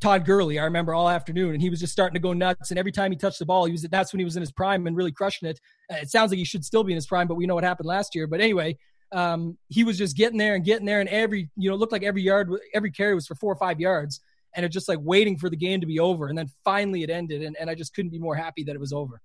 [0.00, 0.58] Todd Gurley.
[0.58, 2.70] I remember all afternoon, and he was just starting to go nuts.
[2.70, 4.52] And every time he touched the ball, he was that's when he was in his
[4.52, 5.60] prime and really crushing it.
[5.92, 7.64] Uh, it sounds like he should still be in his prime, but we know what
[7.64, 8.26] happened last year.
[8.26, 8.78] But anyway,
[9.12, 12.02] um, he was just getting there and getting there, and every you know looked like
[12.02, 14.20] every yard, every carry was for four or five yards,
[14.54, 17.10] and it just like waiting for the game to be over, and then finally it
[17.10, 19.20] ended, and, and I just couldn't be more happy that it was over.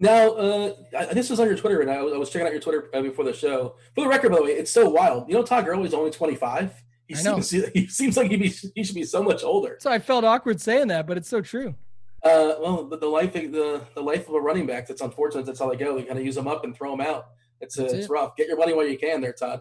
[0.00, 0.74] Now, uh,
[1.12, 3.00] this was on your Twitter, and I was, I was checking out your Twitter uh,
[3.00, 3.76] before the show.
[3.94, 5.28] For the record, by the way, it's so wild.
[5.28, 6.72] You know, Todd Gurley's only twenty five.
[7.06, 9.76] He seems he seems like he be he should be so much older.
[9.80, 11.74] So I felt awkward saying that, but it's so true.
[12.22, 14.86] Uh, well, the, the life the the life of a running back.
[14.88, 15.46] That's unfortunate.
[15.46, 15.96] That's how they go.
[15.96, 17.28] They kind of use them up and throw them out.
[17.64, 18.10] It's it's it.
[18.10, 18.36] rough.
[18.36, 19.60] Get your money while you can, there, Todd.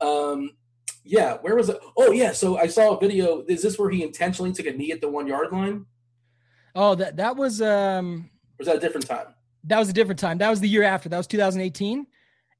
[0.00, 0.50] Um,
[1.04, 1.78] yeah, where was it?
[1.96, 2.32] Oh, yeah.
[2.32, 3.44] So I saw a video.
[3.48, 5.86] Is this where he intentionally took a knee at the one yard line?
[6.74, 7.60] Oh, that that was.
[7.60, 9.26] um or was that a different time?
[9.64, 10.38] That was a different time.
[10.38, 11.08] That was the year after.
[11.08, 12.06] That was 2018,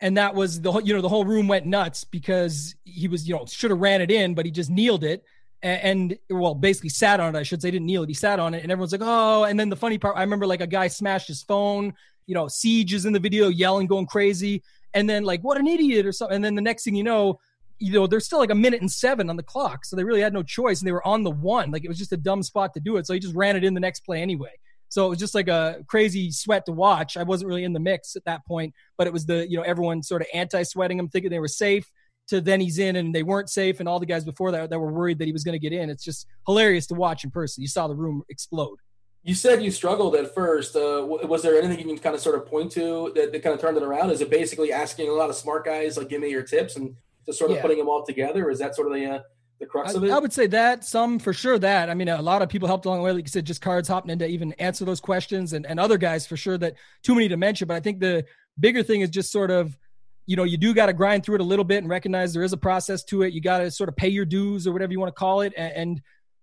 [0.00, 0.80] and that was the whole.
[0.80, 4.00] You know, the whole room went nuts because he was, you know, should have ran
[4.00, 5.24] it in, but he just kneeled it.
[5.62, 7.38] And, and well, basically sat on it.
[7.38, 8.08] I should say, didn't kneel it.
[8.08, 10.46] He sat on it, and everyone's like, "Oh!" And then the funny part, I remember
[10.46, 11.94] like a guy smashed his phone.
[12.26, 14.62] You know, Siege is in the video, yelling, going crazy
[14.94, 17.38] and then like what an idiot or something and then the next thing you know
[17.78, 20.20] you know there's still like a minute and seven on the clock so they really
[20.20, 22.42] had no choice and they were on the one like it was just a dumb
[22.42, 24.52] spot to do it so he just ran it in the next play anyway.
[24.88, 27.80] So it was just like a crazy sweat to watch i wasn't really in the
[27.80, 31.08] mix at that point but it was the you know everyone sort of anti-sweating him
[31.08, 31.90] thinking they were safe
[32.28, 34.78] to then he's in and they weren't safe and all the guys before that that
[34.78, 35.90] were worried that he was going to get in.
[35.90, 37.62] It's just hilarious to watch in person.
[37.62, 38.78] You saw the room explode
[39.24, 40.74] you said you struggled at first.
[40.74, 43.54] Uh, was there anything you can kind of sort of point to that, that, kind
[43.54, 44.10] of turned it around?
[44.10, 46.96] Is it basically asking a lot of smart guys, like, give me your tips and
[47.24, 47.62] just sort of yeah.
[47.62, 48.50] putting them all together?
[48.50, 49.20] Is that sort of the, uh,
[49.60, 50.10] the crux I, of it?
[50.10, 51.88] I would say that some for sure that.
[51.88, 53.12] I mean, a lot of people helped along the way.
[53.12, 55.98] Like you said, just cards hopping in to even answer those questions and, and other
[55.98, 57.68] guys for sure that too many to mention.
[57.68, 58.24] But I think the
[58.58, 59.78] bigger thing is just sort of,
[60.26, 62.42] you know, you do got to grind through it a little bit and recognize there
[62.42, 63.32] is a process to it.
[63.32, 65.52] You got to sort of pay your dues or whatever you want to call it.
[65.56, 66.02] and, and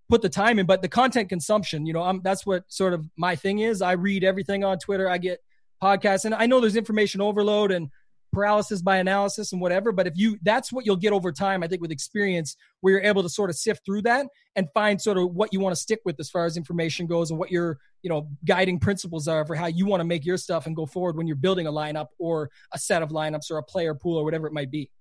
[0.09, 3.05] put the time in but the content consumption you know I'm, that's what sort of
[3.15, 3.81] my thing is.
[3.81, 5.09] I read everything on twitter.
[5.09, 5.39] I get
[5.81, 7.89] podcasts and i know there's information overload and
[8.31, 11.67] paralysis by analysis and whatever but if you that's what you'll get over time i
[11.67, 15.17] think with experience where you're able to sort of sift through that and find sort
[15.17, 17.79] of what you want to stick with as far as information goes and what your
[18.03, 20.85] you know guiding principles are for how you want to make your stuff and go
[20.85, 24.17] forward when you're building a lineup or a set of lineups or a player pool
[24.17, 24.91] or whatever it might be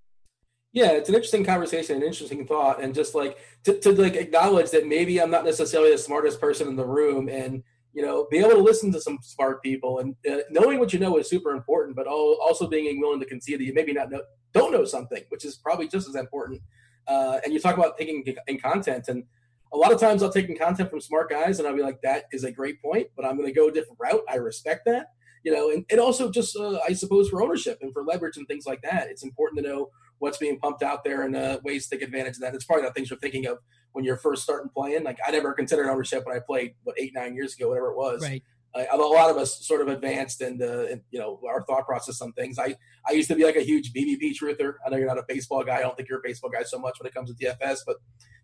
[0.79, 4.71] yeah, it's an interesting conversation, an interesting thought, and just like to, to like acknowledge
[4.71, 8.39] that maybe I'm not necessarily the smartest person in the room, and you know, be
[8.39, 11.51] able to listen to some smart people, and uh, knowing what you know is super
[11.51, 15.25] important, but also being willing to concede that you maybe not know, don't know something,
[15.31, 16.61] which is probably just as important.
[17.09, 19.25] Uh, and you talk about taking in content, and
[19.73, 22.01] a lot of times I'll take in content from smart guys, and I'll be like,
[22.03, 24.23] that is a great point, but I'm going to go a different route.
[24.31, 25.07] I respect that,
[25.43, 28.47] you know, and, and also just uh, I suppose for ownership and for leverage and
[28.47, 31.89] things like that, it's important to know what's being pumped out there and uh, ways
[31.89, 32.55] to take advantage of that.
[32.55, 33.59] It's probably not things you're thinking of
[33.93, 35.05] when you're first starting playing.
[35.05, 37.97] Like I never considered ownership when I played what eight nine years ago, whatever it
[37.97, 38.23] was.
[38.23, 38.43] Right.
[38.75, 42.33] a lot of us sort of advanced and uh, you know our thought process on
[42.33, 42.59] things.
[42.59, 42.77] I
[43.09, 44.75] I used to be like a huge BVP truther.
[44.85, 45.77] I know you're not a baseball guy.
[45.77, 47.97] I don't think you're a baseball guy so much when it comes to DFS, but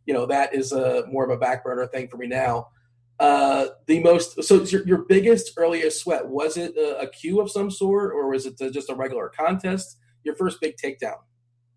[0.07, 2.69] you know that is a more of a back burner thing for me now.
[3.21, 7.49] Uh, the most so your, your biggest earliest sweat was it a, a queue of
[7.49, 9.99] some sort or was it just a regular contest?
[10.25, 11.19] Your first big takedown.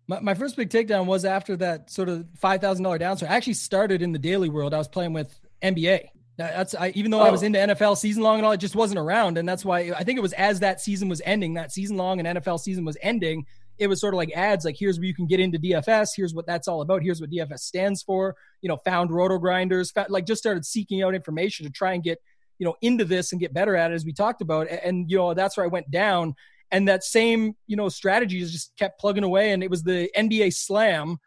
[0.08, 3.30] My, my first big takedown was after that sort of five thousand dollar downswing.
[3.30, 4.74] I actually started in the daily world.
[4.74, 6.08] I was playing with NBA.
[6.38, 7.24] That's I, even though oh.
[7.24, 7.46] I was oh.
[7.46, 10.18] into NFL season long and all, it just wasn't around, and that's why I think
[10.18, 13.44] it was as that season was ending, that season long and NFL season was ending.
[13.76, 16.08] It was sort of like ads, like here's where you can get into DFS.
[16.16, 17.02] Here's what that's all about.
[17.02, 18.34] Here's what DFS stands for.
[18.62, 22.20] You know, found roto grinders, like just started seeking out information to try and get
[22.58, 24.68] you know into this and get better at it, as we talked about.
[24.68, 26.34] And, and you know, that's where I went down.
[26.70, 30.54] And that same you know strategy just kept plugging away, and it was the NBA
[30.54, 31.18] Slam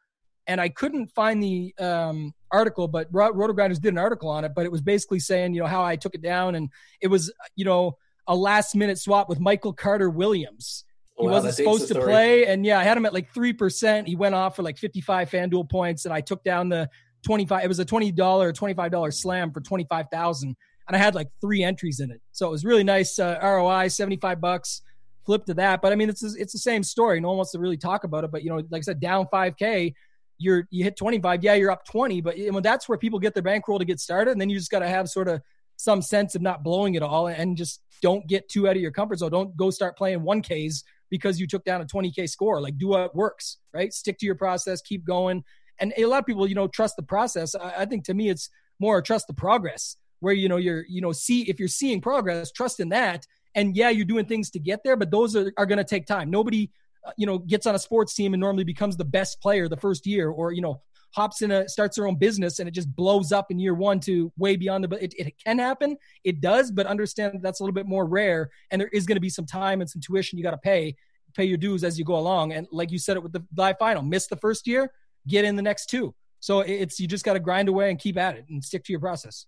[0.48, 4.54] and I couldn't find the um, article, but Roto Grinders did an article on it.
[4.56, 6.70] But it was basically saying, you know, how I took it down, and
[7.02, 10.86] it was, you know, a last minute swap with Michael Carter Williams.
[11.18, 14.08] He wow, wasn't supposed to play, and yeah, I had him at like three percent.
[14.08, 16.90] He went off for like fifty five FanDuel points, and I took down the
[17.24, 17.64] twenty five.
[17.64, 20.56] It was a twenty dollar, twenty five dollar slam for twenty five thousand,
[20.88, 22.22] and I had like three entries in it.
[22.32, 24.82] So it was really nice uh, ROI, seventy five bucks.
[25.26, 27.20] Flip to that, but I mean, it's it's the same story.
[27.20, 29.28] No one wants to really talk about it, but you know, like I said, down
[29.30, 29.94] five k
[30.42, 33.34] you're you hit 25 yeah you're up 20 but you know, that's where people get
[33.34, 35.42] their bankroll to get started and then you just got to have sort of
[35.78, 38.92] some sense of not blowing it all and just don't get too out of your
[38.92, 39.32] comfort zone.
[39.32, 42.62] Don't go start playing 1ks because you took down a 20k score.
[42.62, 43.94] Like do what works right?
[43.94, 45.44] Stick to your process keep going.
[45.80, 47.56] And a lot of people you know trust the process.
[47.56, 51.02] I, I think to me it's more trust the progress where you know you're you
[51.02, 53.26] know see if you're seeing progress trust in that
[53.56, 56.06] and yeah you're doing things to get there but those are, are going to take
[56.06, 56.70] time nobody
[57.04, 59.78] uh, you know, gets on a sports team and normally becomes the best player the
[59.78, 60.82] first year, or you know,
[61.14, 64.00] hops in a starts their own business and it just blows up in year one
[64.00, 64.88] to way beyond the.
[64.88, 68.06] But it, it can happen, it does, but understand that that's a little bit more
[68.06, 70.58] rare, and there is going to be some time and some tuition you got to
[70.58, 70.96] pay,
[71.36, 72.54] pay your dues as you go along.
[72.54, 74.92] And like you said it with the live final, miss the first year,
[75.28, 76.14] get in the next two.
[76.40, 78.94] So it's you just got to grind away and keep at it and stick to
[78.94, 79.48] your process.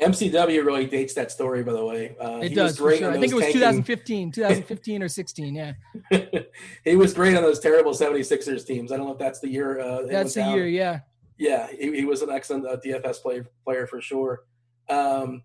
[0.00, 2.16] MCW really dates that story, by the way.
[2.18, 2.76] Uh, it does.
[2.76, 2.90] Sure.
[2.92, 3.60] I think it was tanking.
[3.60, 5.54] 2015, 2015 or 16.
[5.54, 5.72] Yeah.
[6.84, 8.92] he was great on those terrible 76ers teams.
[8.92, 9.78] I don't know if that's the year.
[9.78, 10.66] Uh, that's the year.
[10.66, 11.00] Yeah.
[11.38, 11.68] Yeah.
[11.68, 14.44] He, he was an excellent uh, DFS play, player for sure.
[14.88, 15.42] Um,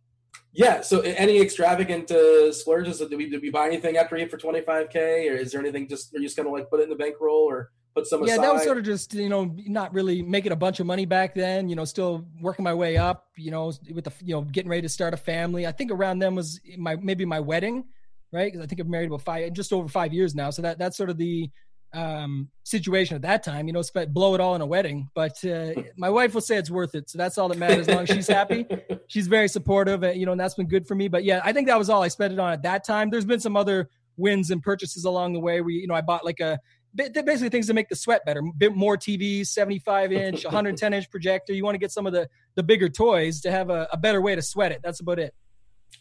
[0.53, 0.79] yeah.
[0.81, 2.99] So any extravagant uh, splurges?
[2.99, 6.15] Did we, did we buy anything after he for 25K or is there anything just,
[6.15, 8.33] are you just going to like put it in the bankroll or put some yeah,
[8.33, 8.43] aside.
[8.43, 11.33] that was sort of just you know not really making a bunch of money back
[11.33, 11.69] then.
[11.69, 13.25] You know, still working my way up.
[13.37, 15.65] You know, with the you know getting ready to start a family.
[15.65, 17.85] I think around then was my maybe my wedding,
[18.31, 18.51] right?
[18.51, 20.49] Because I think I've married about five, just over five years now.
[20.49, 21.49] So that that's sort of the
[21.93, 23.67] um, situation at that time.
[23.67, 25.09] You know, spent blow it all in a wedding.
[25.15, 27.09] But uh, my wife will say it's worth it.
[27.09, 27.87] So that's all that matters.
[27.87, 28.65] As long as she's happy,
[29.07, 30.03] she's very supportive.
[30.03, 31.07] And, you know, and that's been good for me.
[31.07, 33.09] But yeah, I think that was all I spent it on at that time.
[33.09, 36.25] There's been some other wins and purchases along the way where you know I bought
[36.25, 36.59] like a
[36.95, 38.41] basically things to make the sweat better.
[38.57, 41.53] bit more TVs, 75 inch, 110 inch projector.
[41.53, 44.21] You want to get some of the the bigger toys to have a, a better
[44.21, 44.81] way to sweat it.
[44.83, 45.33] That's about it.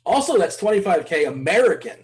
[0.04, 1.98] Also, that's 25k American.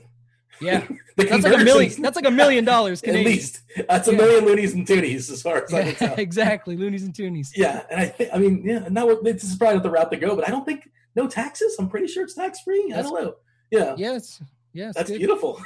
[0.60, 2.02] Yeah, that's like a million.
[2.02, 3.26] That's like a million dollars Canadian.
[3.26, 4.18] At least that's a yeah.
[4.18, 6.18] million loonies and toonies, as far as yeah, I can tell.
[6.18, 7.48] exactly, loonies and toonies.
[7.56, 10.16] Yeah, and I think I mean, yeah, now this is probably not the route to
[10.16, 11.76] go, but I don't think no taxes.
[11.78, 12.92] I'm pretty sure it's tax free.
[12.94, 13.34] I don't know.
[13.70, 13.94] Yeah.
[13.96, 14.42] Yes.
[14.72, 14.94] Yes.
[14.94, 15.18] That's good.
[15.18, 15.60] beautiful.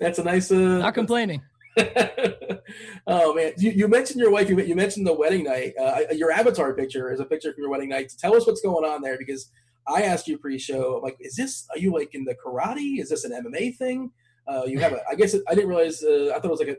[0.00, 0.50] that's a nice.
[0.50, 1.42] Uh, not complaining.
[3.06, 4.48] oh man, you, you, mentioned your wife.
[4.48, 5.72] You, you mentioned the wedding night.
[5.80, 8.12] Uh, your avatar picture is a picture from your wedding night.
[8.18, 9.50] Tell us what's going on there because
[9.86, 10.96] I asked you pre-show.
[10.96, 11.66] I'm like, is this?
[11.70, 13.00] Are you like in the karate?
[13.00, 14.10] Is this an MMA thing?
[14.46, 15.00] Uh, you have a.
[15.10, 16.02] I guess it, I didn't realize.
[16.02, 16.76] Uh, I thought it was like a.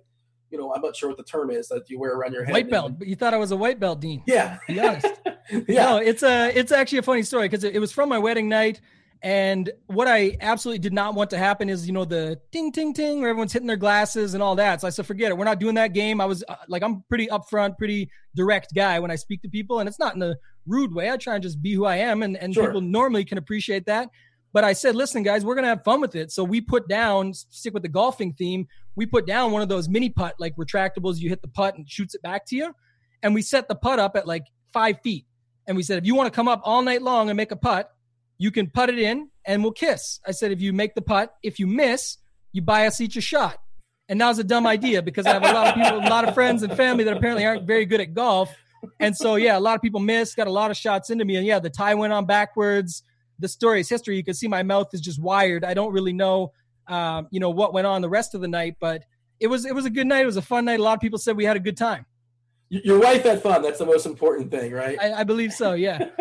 [0.51, 2.53] You know, I'm not sure what the term is that you wear around your head.
[2.53, 4.21] White belt, but you thought I was a white belt, Dean.
[4.27, 4.59] Yeah.
[4.67, 5.07] be honest.
[5.67, 5.85] yeah.
[5.85, 6.55] No, it's a.
[6.55, 8.79] It's actually a funny story because it, it was from my wedding night.
[9.23, 12.93] And what I absolutely did not want to happen is, you know, the ding, ting,
[12.93, 14.81] ting, where everyone's hitting their glasses and all that.
[14.81, 15.37] So I said, forget it.
[15.37, 16.19] We're not doing that game.
[16.19, 19.79] I was uh, like, I'm pretty upfront, pretty direct guy when I speak to people,
[19.79, 20.35] and it's not in a
[20.67, 21.09] rude way.
[21.09, 22.65] I try and just be who I am, and, and sure.
[22.65, 24.09] people normally can appreciate that.
[24.51, 26.29] But I said, listen, guys, we're going to have fun with it.
[26.29, 29.87] So we put down, stick with the golfing theme, we put down one of those
[29.87, 31.17] mini putt, like retractables.
[31.19, 32.75] You hit the putt and shoots it back to you.
[33.23, 35.25] And we set the putt up at like five feet.
[35.65, 37.55] And we said, if you want to come up all night long and make a
[37.55, 37.89] putt,
[38.37, 40.19] you can put it in and we'll kiss.
[40.25, 42.17] I said, if you make the putt, if you miss,
[42.51, 43.57] you buy us each a shot.
[44.09, 46.27] And that was a dumb idea because I have a lot of people, a lot
[46.27, 48.53] of friends and family that apparently aren't very good at golf.
[48.99, 51.37] And so, yeah, a lot of people missed, got a lot of shots into me.
[51.37, 53.03] And yeah, the tie went on backwards.
[53.39, 54.17] The story is history.
[54.17, 55.63] You can see my mouth is just wired.
[55.63, 56.51] I don't really know,
[56.87, 59.03] um, you know, what went on the rest of the night, but
[59.39, 60.23] it was, it was a good night.
[60.23, 60.79] It was a fun night.
[60.79, 62.05] A lot of people said we had a good time.
[62.83, 63.61] Your wife had fun.
[63.61, 64.97] That's the most important thing, right?
[64.99, 65.73] I, I believe so.
[65.73, 66.07] Yeah.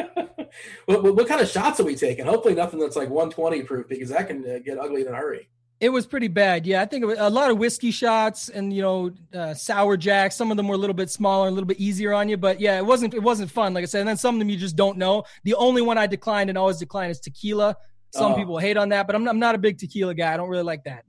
[0.85, 2.27] what, what, what, kind of shots are we taking?
[2.27, 5.49] Hopefully, nothing that's like 120 proof because that can uh, get ugly in a hurry.
[5.81, 6.67] It was pretty bad.
[6.67, 10.37] Yeah, I think a lot of whiskey shots and you know uh, sour jacks.
[10.37, 12.37] Some of them were a little bit smaller, a little bit easier on you.
[12.37, 13.73] But yeah, it wasn't it wasn't fun.
[13.75, 15.25] Like I said, and then some of them you just don't know.
[15.45, 17.77] The only one I declined and always decline is tequila.
[18.11, 18.37] Some oh.
[18.37, 20.35] people hate on that, but I'm, I'm not a big tequila guy.
[20.35, 21.05] I don't really like that.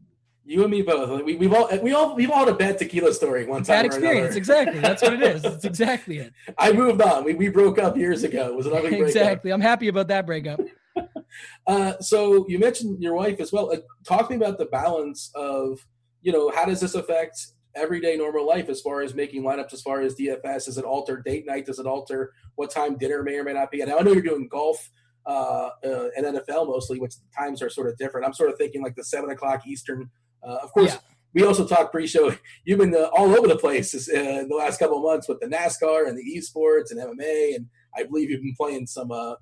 [0.45, 1.23] You and me both.
[1.23, 3.77] We, have all we all we've all had a bad tequila story one time.
[3.77, 4.79] Bad experience, exactly.
[4.79, 5.43] That's what it is.
[5.53, 6.33] It's exactly it.
[6.57, 7.23] I moved on.
[7.23, 8.47] We, we broke up years ago.
[8.47, 9.07] It was an ugly breakup.
[9.07, 9.51] Exactly.
[9.51, 10.59] I'm happy about that breakup.
[11.67, 13.71] uh, so you mentioned your wife as well.
[13.71, 15.79] Uh, talk to me about the balance of
[16.21, 17.39] you know how does this affect
[17.75, 20.65] everyday normal life as far as making lineups, as far as DFS?
[20.65, 21.65] Does it alter date night?
[21.65, 23.79] Does it alter what time dinner may or may not be?
[23.79, 24.91] And I know you're doing golf
[25.25, 28.25] uh, uh, and NFL mostly, which times are sort of different.
[28.25, 30.09] I'm sort of thinking like the seven o'clock Eastern
[30.45, 30.99] uh, of course, yeah.
[31.33, 32.35] we also talked pre-show.
[32.65, 35.39] You've been uh, all over the place uh, in the last couple of months with
[35.39, 39.11] the NASCAR and the esports and MMA, and I believe you've been playing some.
[39.11, 39.35] Uh,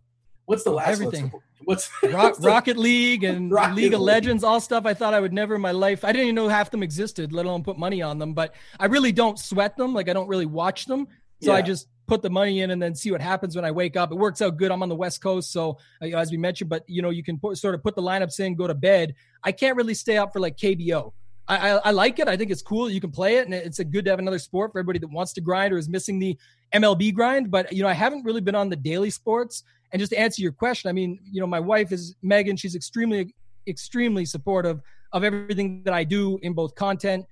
[0.46, 1.30] what's the last everything?
[1.30, 1.42] One?
[1.64, 4.08] What's, Rock, what's the, Rocket League and Rocket League of League.
[4.08, 6.04] Legends, all stuff I thought I would never in my life.
[6.04, 8.34] I didn't even know half them existed, let alone put money on them.
[8.34, 9.94] But I really don't sweat them.
[9.94, 11.08] Like I don't really watch them.
[11.42, 11.58] So yeah.
[11.58, 14.12] I just put the money in and then see what happens when I wake up.
[14.12, 14.70] It works out good.
[14.70, 17.40] I'm on the West Coast, so uh, as we mentioned, but you know you can
[17.40, 19.16] put, sort of put the lineups in, go to bed.
[19.46, 21.14] I can't really stay up for like KBO.
[21.48, 22.28] I, I, like it.
[22.28, 22.90] I think it's cool.
[22.90, 25.10] You can play it, and it's a good to have another sport for everybody that
[25.10, 26.38] wants to grind or is missing the
[26.74, 27.50] MLB grind.
[27.50, 29.64] But you know, I haven't really been on the daily sports.
[29.94, 32.58] And just to answer your question, I mean, you know, my wife is Megan.
[32.58, 33.34] She's extremely,
[33.68, 34.82] extremely supportive
[35.14, 37.26] of everything that I do in both content,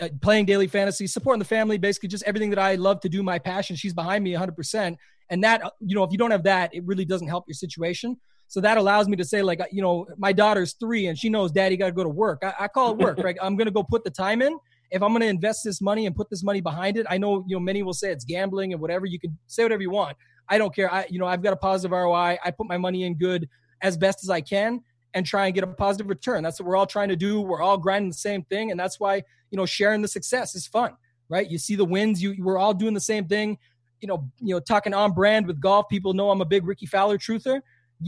[0.00, 3.22] uh, playing daily fantasy, supporting the family, basically just everything that I love to do,
[3.22, 3.76] my passion.
[3.76, 4.96] She's behind me 100%.
[5.30, 8.16] And that, you know, if you don't have that, it really doesn't help your situation.
[8.48, 11.50] So that allows me to say, like, you know, my daughter's three and she knows
[11.50, 12.42] daddy got to go to work.
[12.42, 13.36] I, I call it work, right?
[13.40, 14.58] I'm going to go put the time in.
[14.90, 17.44] If I'm going to invest this money and put this money behind it, I know,
[17.48, 19.06] you know, many will say it's gambling and whatever.
[19.06, 20.16] You can say whatever you want.
[20.48, 20.92] I don't care.
[20.92, 22.38] I, you know, I've got a positive ROI.
[22.44, 23.48] I put my money in good
[23.80, 24.82] as best as I can
[25.14, 26.42] and try and get a positive return.
[26.42, 27.40] That's what we're all trying to do.
[27.40, 28.70] We're all grinding the same thing.
[28.70, 29.16] And that's why,
[29.50, 30.92] you know, sharing the success is fun,
[31.28, 31.48] right?
[31.48, 33.58] You see the wins, you, we're all doing the same thing.
[34.00, 35.88] You know, you know, talking on brand with golf.
[35.88, 37.60] People know I'm a big Rickie Fowler truther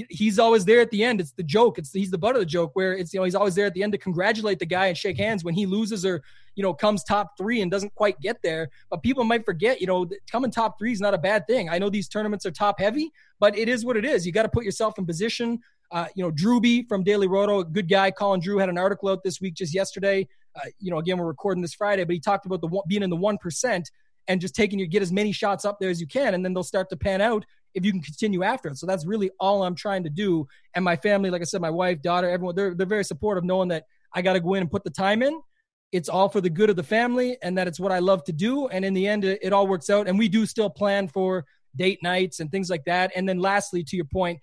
[0.08, 1.20] he's always there at the end.
[1.20, 1.78] It's the joke.
[1.78, 3.74] It's he's the butt of the joke where it's you know he's always there at
[3.74, 6.22] the end to congratulate the guy and shake hands when he loses or
[6.54, 8.68] you know comes top three and doesn't quite get there.
[8.90, 11.68] But people might forget you know coming top three is not a bad thing.
[11.68, 14.26] I know these tournaments are top heavy, but it is what it is.
[14.26, 15.60] You got to put yourself in position.
[15.90, 18.10] Uh, you know, Drewby from Daily Roto, a good guy.
[18.10, 20.26] Colin Drew had an article out this week, just yesterday.
[20.54, 23.10] Uh, you know, again, we're recording this Friday, but he talked about the being in
[23.10, 23.90] the one percent
[24.28, 26.52] and just taking your get as many shots up there as you can, and then
[26.52, 27.44] they'll start to pan out
[27.74, 28.78] if you can continue after it.
[28.78, 30.48] So that's really all I'm trying to do.
[30.74, 33.68] And my family, like I said, my wife, daughter, everyone, they're they're very supportive, knowing
[33.68, 35.40] that I got to go in and put the time in.
[35.92, 38.32] It's all for the good of the family, and that it's what I love to
[38.32, 38.66] do.
[38.68, 40.08] And in the end, it, it all works out.
[40.08, 41.44] And we do still plan for
[41.76, 43.12] date nights and things like that.
[43.14, 44.40] And then lastly, to your point,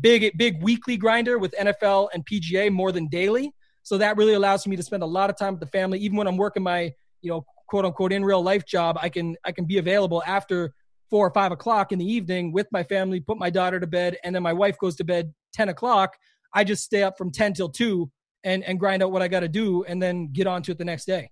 [0.00, 3.52] big big weekly grinder with NFL and PGA more than daily.
[3.82, 6.16] So that really allows me to spend a lot of time with the family, even
[6.16, 8.98] when I'm working my you know quote unquote in real life job.
[9.00, 10.72] I can I can be available after
[11.10, 14.16] four or five o'clock in the evening with my family, put my daughter to bed,
[14.24, 16.16] and then my wife goes to bed 10 o'clock.
[16.54, 18.10] I just stay up from 10 till 2
[18.44, 20.78] and, and grind out what I got to do and then get on to it
[20.78, 21.30] the next day.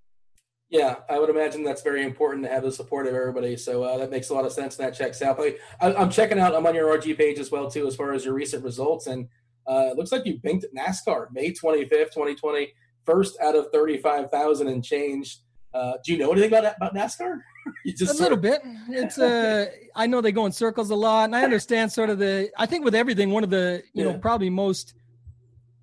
[0.73, 3.59] Yeah, I would imagine that's very important to have the support of everybody.
[3.59, 4.79] So uh, that makes a lot of sense.
[4.79, 5.37] And that checks out.
[5.37, 6.55] But I, am checking out.
[6.55, 9.07] I'm on your RG page as well too, as far as your recent results.
[9.07, 9.29] And
[9.67, 12.73] uh, it looks like you banked NASCAR May 25th, 2020,
[13.05, 15.41] first out of 35,000 and change.
[15.75, 17.39] Uh, do you know anything about that about NASCAR?
[17.85, 18.43] you just a little of...
[18.43, 18.63] bit.
[18.89, 22.19] It's uh, I know they go in circles a lot, and I understand sort of
[22.19, 22.51] the.
[22.57, 24.13] I think with everything, one of the you yeah.
[24.13, 24.95] know probably most,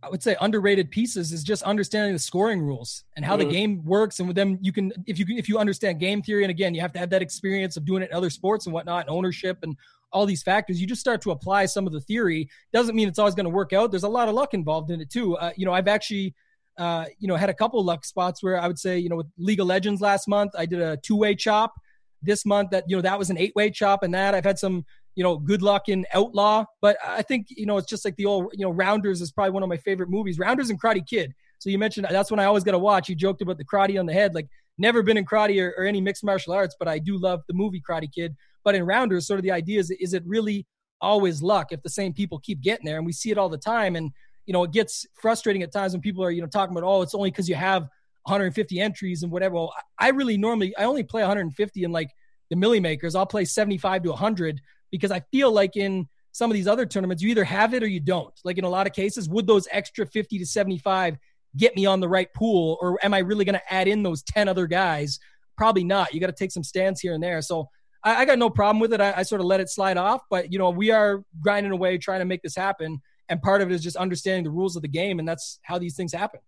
[0.02, 3.48] I would say underrated pieces is just understanding the scoring rules and how mm-hmm.
[3.48, 6.44] the game works, and with them you can if you if you understand game theory,
[6.44, 8.74] and again you have to have that experience of doing it in other sports and
[8.74, 9.76] whatnot, and ownership and
[10.12, 10.82] all these factors.
[10.82, 12.50] You just start to apply some of the theory.
[12.74, 13.92] Doesn't mean it's always going to work out.
[13.92, 15.38] There's a lot of luck involved in it too.
[15.38, 16.34] Uh, you know, I've actually
[16.80, 19.28] uh, you know, had a couple luck spots where I would say, you know, with
[19.38, 21.74] League of Legends last month, I did a two way chop.
[22.22, 24.60] This month, that you know, that was an eight way chop, and that I've had
[24.60, 26.66] some, you know, good luck in Outlaw.
[26.82, 29.52] But I think, you know, it's just like the old, you know, Rounders is probably
[29.52, 30.40] one of my favorite movies.
[30.40, 31.34] Rounders and Karate Kid.
[31.58, 33.10] So you mentioned that's when I always got to watch.
[33.10, 35.86] You joked about the karate on the head, like never been in karate or, or
[35.86, 38.36] any mixed martial arts, but I do love the movie Karate Kid.
[38.64, 40.66] But in Rounders, sort of the idea is, is it really
[41.02, 42.98] always luck if the same people keep getting there?
[42.98, 43.98] And we see it all the time.
[43.98, 44.12] And
[44.50, 47.04] you know, it gets frustrating at times when people are, you know, talking about, oh,
[47.04, 47.84] it's only because you have
[48.24, 49.54] 150 entries and whatever.
[49.54, 52.10] Well, I really normally, I only play 150 in like
[52.50, 53.14] the milly makers.
[53.14, 54.60] I'll play 75 to 100
[54.92, 57.88] because I feel like in some of these other tournaments, you either have it or
[57.88, 58.34] you don't.
[58.44, 61.18] Like in a lot of cases, would those extra 50 to 75
[61.58, 62.78] get me on the right pool?
[62.82, 65.20] Or am I really going to add in those 10 other guys?
[65.58, 66.14] Probably not.
[66.14, 67.42] You got to take some stands here and there.
[67.42, 67.70] So
[68.04, 69.02] I, I got no problem with it.
[69.02, 71.98] I, I sort of let it slide off, but you know, we are grinding away
[71.98, 73.02] trying to make this happen.
[73.28, 75.78] And part of it is just understanding the rules of the game, and that's how
[75.78, 76.40] these things happen.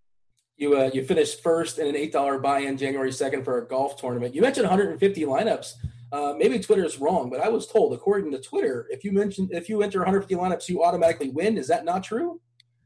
[0.58, 3.98] You uh, you finished first in an eight dollar buy-in January second for a golf
[3.98, 4.34] tournament.
[4.34, 5.74] You mentioned 150 lineups.
[6.12, 9.48] Uh, maybe Twitter is wrong, but I was told, according to Twitter, if you mention
[9.52, 11.58] if you enter 150 lineups, you automatically win.
[11.58, 12.42] Is that not true?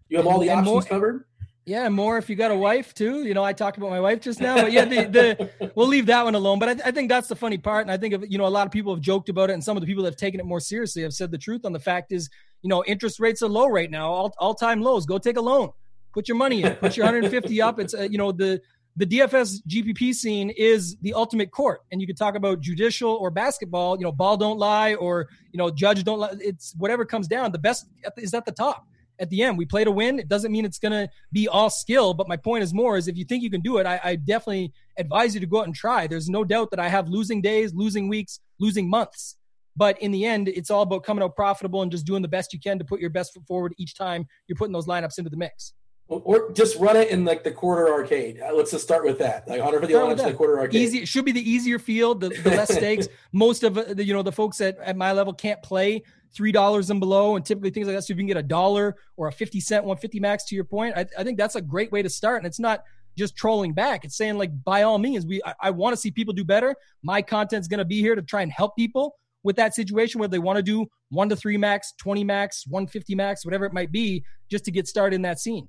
[0.09, 1.25] You have all the options more, covered.
[1.65, 3.23] Yeah, more if you got a wife too.
[3.23, 6.05] You know, I talked about my wife just now, but yeah, the, the we'll leave
[6.05, 6.59] that one alone.
[6.59, 8.47] But I, I, think that's the funny part, and I think of you know a
[8.47, 10.39] lot of people have joked about it, and some of the people that have taken
[10.39, 12.29] it more seriously have said the truth on the fact is
[12.61, 15.07] you know interest rates are low right now, all all time lows.
[15.07, 15.71] Go take a loan,
[16.13, 17.79] put your money in, put your 150 up.
[17.79, 18.61] It's uh, you know the
[18.97, 23.29] the DFS GPP scene is the ultimate court, and you could talk about judicial or
[23.29, 23.97] basketball.
[23.97, 26.33] You know, ball don't lie, or you know, judge don't lie.
[26.39, 27.51] It's whatever comes down.
[27.51, 28.87] The best is at the top
[29.19, 29.57] at the end.
[29.57, 30.19] We play to win.
[30.19, 33.07] It doesn't mean it's going to be all skill, but my point is more is
[33.07, 35.67] if you think you can do it, I, I, definitely advise you to go out
[35.67, 36.07] and try.
[36.07, 39.37] There's no doubt that I have losing days, losing weeks, losing months.
[39.77, 42.53] But in the end, it's all about coming out profitable and just doing the best
[42.53, 45.29] you can to put your best foot forward each time you're putting those lineups into
[45.29, 45.73] the mix.
[46.07, 48.39] Or just run it in like the quarter arcade.
[48.39, 49.47] Uh, let's just start with that.
[49.47, 50.81] Like 150 lineups in the quarter arcade.
[50.81, 50.99] Easy.
[50.99, 53.07] It should be the easier field, the, the less stakes.
[53.31, 56.51] Most of uh, the you know the folks at, at my level can't play three
[56.51, 58.03] dollars and below, and typically things like that.
[58.03, 60.55] So if you can get a dollar or a fifty cent, one fifty max, to
[60.55, 62.37] your point, I, I, think that's a great way to start.
[62.37, 62.83] And it's not
[63.17, 66.11] just trolling back; it's saying like, by all means, we I, I want to see
[66.11, 66.75] people do better.
[67.01, 70.27] My content's going to be here to try and help people with that situation, where
[70.27, 73.73] they want to do one to three max, twenty max, one fifty max, whatever it
[73.73, 75.67] might be, just to get started in that scene.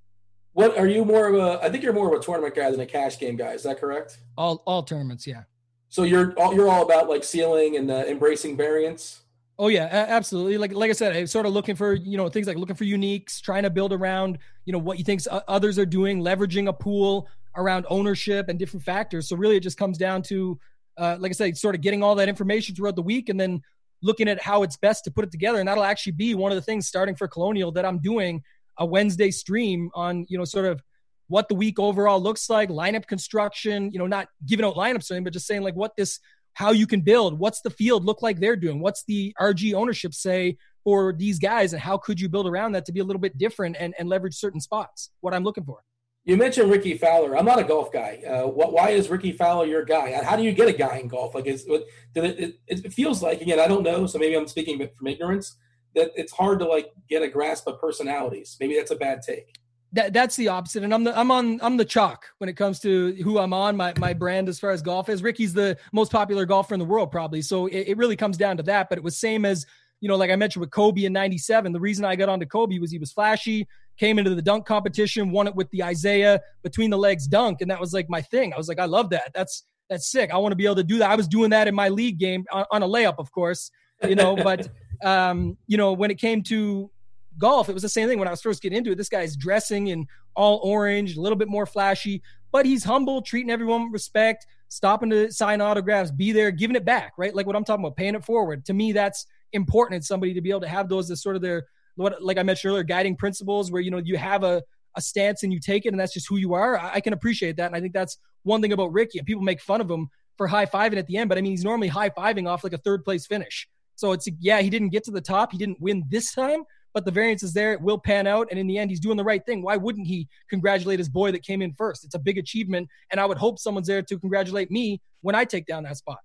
[0.57, 1.63] What are you more of a?
[1.63, 3.53] I think you're more of a tournament guy than a cash game guy.
[3.53, 4.21] Is that correct?
[4.39, 5.43] All all tournaments, yeah.
[5.91, 9.21] So you're all, you're all about like ceiling and uh, embracing variance.
[9.59, 10.57] Oh yeah, absolutely.
[10.57, 12.85] Like like I said, I'm sort of looking for you know things like looking for
[12.85, 16.73] uniques, trying to build around you know what you think others are doing, leveraging a
[16.73, 19.29] pool around ownership and different factors.
[19.29, 20.59] So really, it just comes down to,
[20.97, 23.61] uh, like I said, sort of getting all that information throughout the week, and then
[24.01, 25.59] looking at how it's best to put it together.
[25.59, 28.43] And that'll actually be one of the things starting for Colonial that I'm doing
[28.79, 30.83] a Wednesday stream on you know sort of
[31.29, 33.91] what the week overall looks like, lineup construction.
[33.93, 36.21] You know, not giving out lineups or anything, but just saying like what this
[36.57, 37.39] how you can build.
[37.39, 38.81] What's the field look like they're doing?
[38.81, 41.75] What's the RG ownership say for these guys?
[41.75, 44.09] And how could you build around that to be a little bit different and, and
[44.09, 45.11] leverage certain spots?
[45.21, 45.83] What I'm looking for.
[46.25, 47.37] You mentioned Rickie Fowler.
[47.37, 48.23] I'm not a golf guy.
[48.27, 50.19] Uh, what, why is Rickie Fowler your guy?
[50.25, 51.35] How do you get a guy in golf?
[51.35, 54.79] Like, is, it, it, it feels like again, I don't know, so maybe I'm speaking
[54.97, 55.57] from ignorance.
[55.97, 58.57] That it's hard to like get a grasp of personalities.
[58.61, 59.59] Maybe that's a bad take
[59.97, 60.85] that that's the opposite.
[60.85, 63.77] And I'm the I'm on I'm the chalk when it comes to who I'm on.
[63.77, 65.23] My my brand as far as golf is.
[65.23, 67.43] Rickie's the most popular golfer in the world, probably.
[67.43, 68.89] So it, it really comes down to that.
[68.89, 69.67] But it was same as
[70.01, 71.73] you know, like I mentioned with Kobe in '97.
[71.73, 73.67] The reason I got onto Kobe was he was flashy,
[73.99, 77.71] came into the dunk competition, won it with the Isaiah between the legs dunk, and
[77.71, 78.53] that was like my thing.
[78.53, 79.33] I was like, I love that.
[79.35, 80.31] That's that's sick.
[80.31, 81.11] I want to be able to do that.
[81.11, 83.71] I was doing that in my league game on, on a layup, of course,
[84.07, 84.37] you know.
[84.37, 84.69] but
[85.05, 86.91] um, you know, when it came to
[87.39, 88.97] golf, it was the same thing when I was first getting into it.
[88.97, 93.51] This guy's dressing in all orange, a little bit more flashy, but he's humble, treating
[93.51, 97.35] everyone with respect, stopping to sign autographs, be there, giving it back, right?
[97.35, 98.65] Like what I'm talking about, paying it forward.
[98.67, 101.43] To me, that's important in somebody to be able to have those as sort of
[101.43, 104.63] their, what, like I mentioned earlier, guiding principles where, you know, you have a,
[104.97, 106.79] a stance and you take it and that's just who you are.
[106.79, 107.67] I, I can appreciate that.
[107.67, 109.21] And I think that's one thing about Rickie.
[109.23, 111.65] People make fun of him for high fiving at the end, but I mean, he's
[111.65, 113.69] normally high fiving off like a third place finish.
[113.97, 115.53] So it's, yeah, he didn't get to the top.
[115.53, 116.63] He didn't win this time,
[116.95, 117.73] but the variance is there.
[117.73, 118.49] It will pan out.
[118.51, 119.63] And in the end, he's doing the right thing.
[119.63, 122.05] Why wouldn't he congratulate his boy that came in first?
[122.05, 122.89] It's a big achievement.
[123.11, 126.19] And I would hope someone's there to congratulate me when I take down that spot.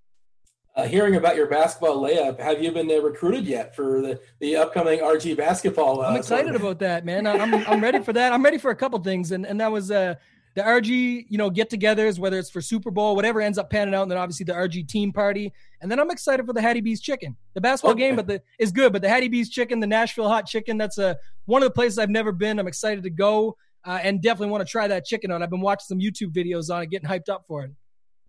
[0.73, 4.55] Uh, hearing about your basketball layup, have you been uh, recruited yet for the, the
[4.55, 6.01] upcoming RG basketball?
[6.01, 7.27] Uh, I'm excited about that, man.
[7.27, 8.31] I'm, I'm ready for that.
[8.31, 9.33] I'm ready for a couple things.
[9.33, 10.15] And, and that was, uh,
[10.55, 14.03] the RG, you know, get-togethers, whether it's for Super Bowl, whatever ends up panning out,
[14.03, 17.01] and then obviously the RG team party, and then I'm excited for the Hattie B's
[17.01, 17.35] chicken.
[17.55, 18.01] The basketball okay.
[18.01, 20.97] game, but the is good, but the Hattie B's chicken, the Nashville hot chicken, that's
[20.97, 22.59] a one of the places I've never been.
[22.59, 25.41] I'm excited to go, uh, and definitely want to try that chicken on.
[25.41, 27.71] I've been watching some YouTube videos on it, getting hyped up for it.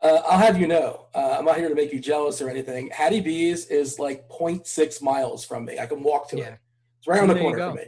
[0.00, 2.90] Uh, I'll have you know, uh, I'm not here to make you jealous or anything.
[2.90, 5.78] Hattie B's is like 0.6 miles from me.
[5.78, 6.44] I can walk to yeah.
[6.44, 6.58] it.
[6.98, 7.84] It's right around the corner for me.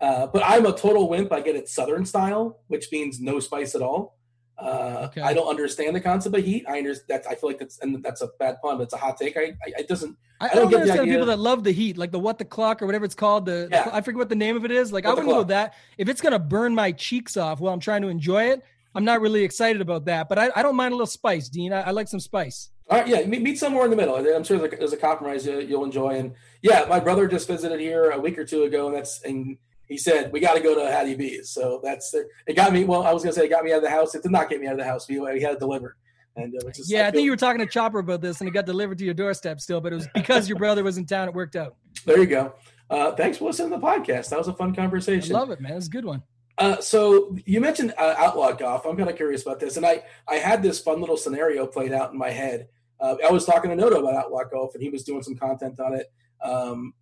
[0.00, 1.32] Uh, but I'm a total wimp.
[1.32, 4.17] I get it Southern style, which means no spice at all.
[4.58, 5.20] Uh, okay.
[5.20, 6.64] I don't understand the concept of heat.
[6.68, 7.30] I understand that.
[7.30, 8.78] I feel like that's and that's a bad pun.
[8.78, 9.36] But it's a hot take.
[9.36, 10.16] I, I it doesn't.
[10.40, 12.38] I, I don't, don't, get understand the people that love the heat, like the what
[12.38, 13.46] the clock or whatever it's called.
[13.46, 13.84] The, yeah.
[13.84, 14.92] the I forget what the name of it is.
[14.92, 15.74] Like what I wouldn't go that.
[15.96, 19.20] If it's gonna burn my cheeks off while I'm trying to enjoy it, I'm not
[19.20, 20.28] really excited about that.
[20.28, 21.72] But I, I don't mind a little spice, Dean.
[21.72, 22.70] I, I like some spice.
[22.90, 24.16] All right, yeah, meet, meet somewhere in the middle.
[24.16, 26.16] I'm sure there's a, there's a compromise you'll enjoy.
[26.16, 29.58] And yeah, my brother just visited here a week or two ago, and that's and
[29.88, 31.50] he said we got to go to Hattie B's.
[31.50, 32.54] So that's it.
[32.54, 32.84] Got me.
[32.84, 34.14] Well, I was gonna say it got me out of the house.
[34.14, 35.08] It did not get me out of the house.
[35.08, 35.96] We, we had it delivered.
[36.36, 38.48] And uh, just, yeah, I, I think you were talking to Chopper about this, and
[38.48, 41.06] it got delivered to your doorstep still, but it was because your brother was in
[41.06, 41.28] town.
[41.28, 41.76] It worked out.
[42.04, 42.54] There you go.
[42.90, 44.30] Uh, thanks for listening to the podcast.
[44.30, 45.34] That was a fun conversation.
[45.34, 45.76] I love it, man.
[45.76, 46.22] It's a good one.
[46.56, 48.84] Uh, so you mentioned uh, outlaw golf.
[48.84, 51.92] I'm kind of curious about this, and I I had this fun little scenario played
[51.92, 52.68] out in my head.
[53.00, 55.78] Uh, I was talking to Noto about outlaw golf, and he was doing some content
[55.78, 56.12] on it.
[56.42, 56.94] Um,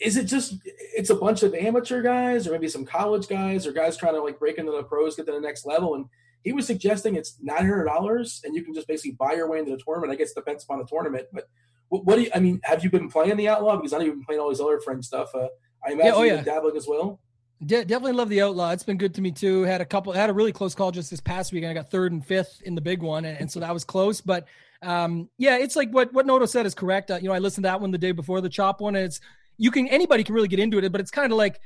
[0.00, 3.72] is it just it's a bunch of amateur guys, or maybe some college guys, or
[3.72, 5.94] guys trying to like break into the pros, get to the next level?
[5.94, 6.06] And
[6.42, 9.58] he was suggesting it's nine hundred dollars, and you can just basically buy your way
[9.58, 10.12] into the tournament.
[10.12, 11.48] I guess depends upon the tournament, but
[11.90, 12.30] what, what, do you?
[12.34, 13.76] I mean, have you been playing the outlaw?
[13.76, 15.34] Because I know you've been playing all these other friend stuff.
[15.34, 15.48] Uh,
[15.84, 16.42] I imagine yeah, oh, yeah.
[16.42, 17.20] dabbling as well.
[17.64, 18.70] De- definitely love the outlaw.
[18.70, 19.62] It's been good to me too.
[19.62, 21.64] Had a couple, had a really close call just this past week.
[21.64, 24.22] I got third and fifth in the big one, and, and so that was close.
[24.22, 24.46] But
[24.82, 27.10] um, yeah, it's like what what Noto said is correct.
[27.10, 29.04] Uh, you know, I listened to that one the day before the chop one, and
[29.04, 29.20] it's
[29.60, 31.60] you can anybody can really get into it, but it's kind of like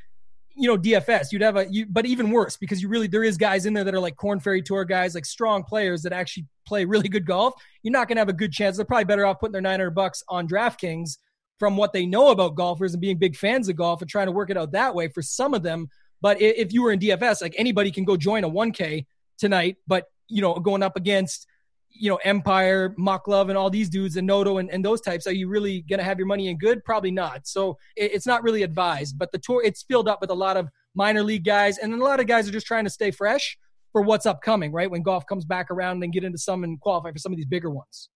[0.55, 1.33] you know DFS.
[1.33, 3.85] You'd have a you, but even worse because you really there is guys in there
[3.85, 7.27] that are like Corn Ferry Tour guys, like strong players that actually play really good
[7.27, 7.55] golf.
[7.83, 8.77] You're not going to have a good chance.
[8.77, 11.19] They're probably better off putting their 900 bucks on DraftKings
[11.59, 14.33] from what they know about golfers and being big fans of golf and trying to
[14.33, 15.89] work it out that way for some of them
[16.25, 19.05] but if you were in DFS, like anybody can go join a 1K
[19.37, 21.47] tonight, but you know, going up against
[21.95, 25.27] you know Empire, Muck Love, and all these dudes, and Noto, and, and those types,
[25.27, 26.85] are you really going to have your money in good?
[26.85, 27.47] Probably not.
[27.47, 29.19] So it, it's not really advised.
[29.19, 31.97] But the tour, it's filled up with a lot of minor league guys, and a
[31.97, 33.57] lot of guys are just trying to stay fresh
[33.93, 34.73] for what's upcoming.
[34.73, 37.37] Right when golf comes back around, and get into some and qualify for some of
[37.37, 38.11] these bigger ones.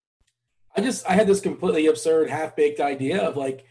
[0.76, 3.64] I just I had this completely absurd, half baked idea of like,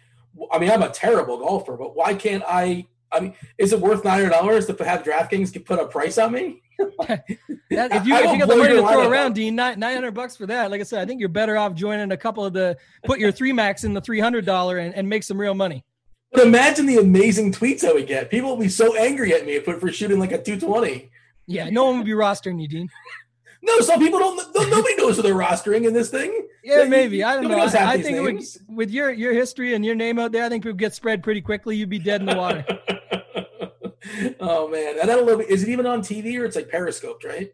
[0.52, 4.04] I mean, I'm a terrible golfer, but why can't I I mean, is it worth
[4.04, 6.62] nine hundred dollars to have DraftKings put a price on me?
[7.08, 10.36] that, if you, if you got the money to throw around, Dean, nine hundred bucks
[10.36, 10.70] for that.
[10.72, 13.32] Like I said, I think you're better off joining a couple of the put your
[13.32, 15.84] three max in the three hundred dollar and, and make some real money.
[16.32, 18.30] But imagine the amazing tweets I would get.
[18.30, 21.10] People will be so angry at me for, for shooting like a two twenty.
[21.46, 22.90] Yeah, no one would be rostering you, Dean.
[23.62, 24.70] No, some people don't.
[24.70, 26.48] Nobody knows who they're rostering in this thing.
[26.64, 27.24] Yeah, maybe.
[27.24, 27.58] I don't know.
[27.58, 30.66] I, I think would, with your your history and your name out there, I think
[30.66, 31.76] it would get spread pretty quickly.
[31.76, 32.66] You'd be dead in the water.
[34.40, 35.40] oh man, and I don't know.
[35.40, 37.54] Is it even on TV or it's like Periscope, right?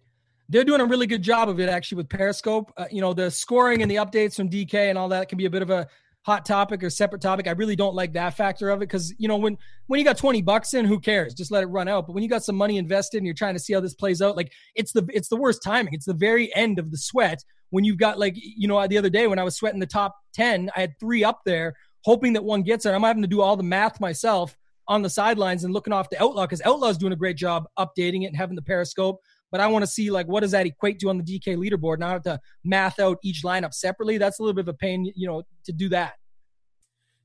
[0.50, 2.74] They're doing a really good job of it actually with Periscope.
[2.76, 5.46] Uh, you know, the scoring and the updates from DK and all that can be
[5.46, 5.88] a bit of a
[6.24, 7.48] hot topic or separate topic.
[7.48, 9.58] I really don't like that factor of it because you know when
[9.88, 11.34] when you got 20 bucks in, who cares?
[11.34, 12.08] Just let it run out.
[12.08, 14.22] But when you got some money invested and you're trying to see how this plays
[14.22, 15.94] out, like it's the it's the worst timing.
[15.94, 19.10] It's the very end of the sweat when you've got like you know the other
[19.10, 21.74] day when I was sweating the top 10, I had three up there
[22.06, 22.94] hoping that one gets there.
[22.94, 24.56] I'm having to do all the math myself
[24.88, 28.24] on the sidelines and looking off the Outlaw because Outlaw's doing a great job updating
[28.24, 29.22] it and having the Periscope.
[29.54, 32.00] But I want to see like what does that equate to on the DK leaderboard?
[32.00, 34.18] Now I have to math out each lineup separately.
[34.18, 36.16] That's a little bit of a pain, you know, to do that.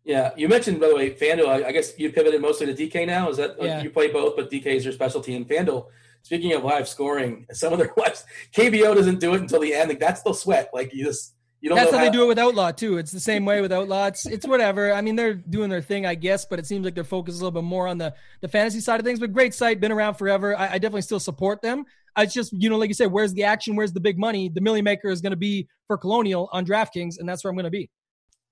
[0.05, 1.65] Yeah, you mentioned by the way, FanDuel.
[1.65, 3.31] I guess you pivoted mostly to DK now.
[3.31, 3.83] Is that yeah.
[3.83, 5.87] you play both, but DK is your specialty in FanDuel.
[6.23, 9.89] Speaking of live scoring, some of their lives KBO doesn't do it until the end.
[9.89, 10.69] Like that's the sweat.
[10.75, 11.77] Like you just you don't.
[11.77, 12.99] That's how, how, they do it with Outlaw too.
[12.99, 14.07] It's the same way with Outlaw.
[14.07, 14.93] It's it's whatever.
[14.93, 17.41] I mean, they're doing their thing, I guess, but it seems like their focus is
[17.41, 19.19] a little bit more on the the fantasy side of things.
[19.19, 20.57] But great site, been around forever.
[20.57, 21.85] I, I definitely still support them.
[22.17, 23.77] It's just you know, like you said, where's the action?
[23.77, 24.49] Where's the big money?
[24.49, 27.57] The Milly Maker is going to be for Colonial on DraftKings, and that's where I'm
[27.57, 27.91] going to be.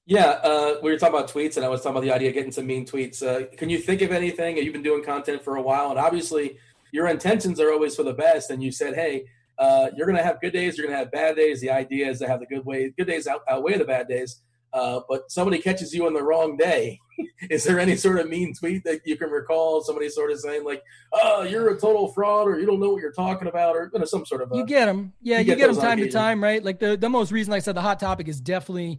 [0.09, 2.35] Yeah, uh, we were talking about tweets, and I was talking about the idea of
[2.35, 3.27] getting some mean tweets.
[3.27, 4.57] Uh, can you think of anything?
[4.57, 6.59] You've been doing content for a while, and obviously
[6.93, 8.51] your intentions are always for the best.
[8.51, 9.25] And you said, "Hey,
[9.59, 11.61] uh, you're going to have good days, you're going to have bad days.
[11.61, 14.43] The idea is to have the good way, good days out, outweigh the bad days."
[14.77, 17.01] Uh, but somebody catches you on the wrong day.
[17.51, 19.81] is there any sort of mean tweet that you can recall?
[19.81, 20.83] Somebody sort of saying like,
[21.15, 23.99] "Oh, you're a total fraud," or "You don't know what you're talking about," or you
[23.99, 24.53] know, some sort of.
[24.53, 25.39] A, you get them, yeah.
[25.39, 26.63] You, you get, get them time to time, right?
[26.63, 28.99] Like the the most reason I said the hot topic is definitely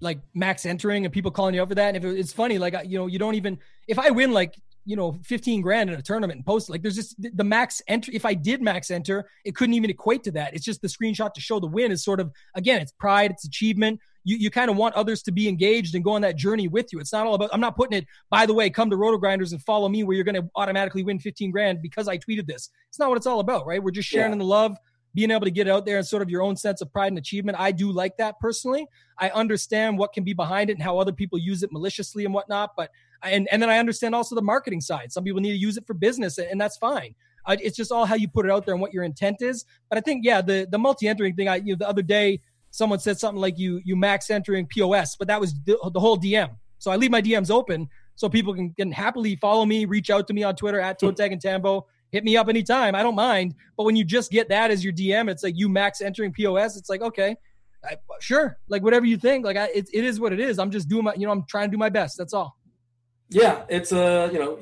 [0.00, 1.94] like max entering and people calling you over that.
[1.94, 4.56] And if it, it's funny, like you know, you don't even if I win like
[4.84, 8.12] you know 15 grand in a tournament and post like there's just the max enter
[8.12, 11.32] if i did max enter it couldn't even equate to that it's just the screenshot
[11.32, 14.70] to show the win is sort of again it's pride it's achievement you, you kind
[14.70, 17.26] of want others to be engaged and go on that journey with you it's not
[17.26, 20.02] all about i'm not putting it by the way come to RotoGrinders and follow me
[20.02, 23.16] where you're going to automatically win 15 grand because i tweeted this it's not what
[23.16, 24.38] it's all about right we're just sharing yeah.
[24.38, 24.76] the love
[25.14, 27.18] being able to get out there and sort of your own sense of pride and
[27.18, 27.58] achievement.
[27.58, 28.86] I do like that personally.
[29.18, 32.34] I understand what can be behind it and how other people use it maliciously and
[32.34, 32.72] whatnot.
[32.76, 32.90] But
[33.22, 35.12] and and then I understand also the marketing side.
[35.12, 37.14] Some people need to use it for business, and that's fine.
[37.46, 39.64] Uh, it's just all how you put it out there and what your intent is.
[39.88, 41.48] But I think yeah, the the multi entering thing.
[41.48, 42.40] I you know, the other day
[42.74, 46.18] someone said something like you you max entering POS, but that was the, the whole
[46.18, 46.50] DM.
[46.78, 50.26] So I leave my DMs open so people can, can happily follow me, reach out
[50.28, 52.94] to me on Twitter at ToeTagginTambo hit me up anytime.
[52.94, 53.56] I don't mind.
[53.76, 56.76] But when you just get that as your DM, it's like you max entering POS.
[56.76, 57.36] It's like, okay,
[57.84, 58.56] I, sure.
[58.68, 60.60] Like whatever you think, like I, it, it is what it is.
[60.60, 62.16] I'm just doing my, you know, I'm trying to do my best.
[62.16, 62.56] That's all.
[63.30, 63.64] Yeah.
[63.68, 64.60] It's a, uh, you know,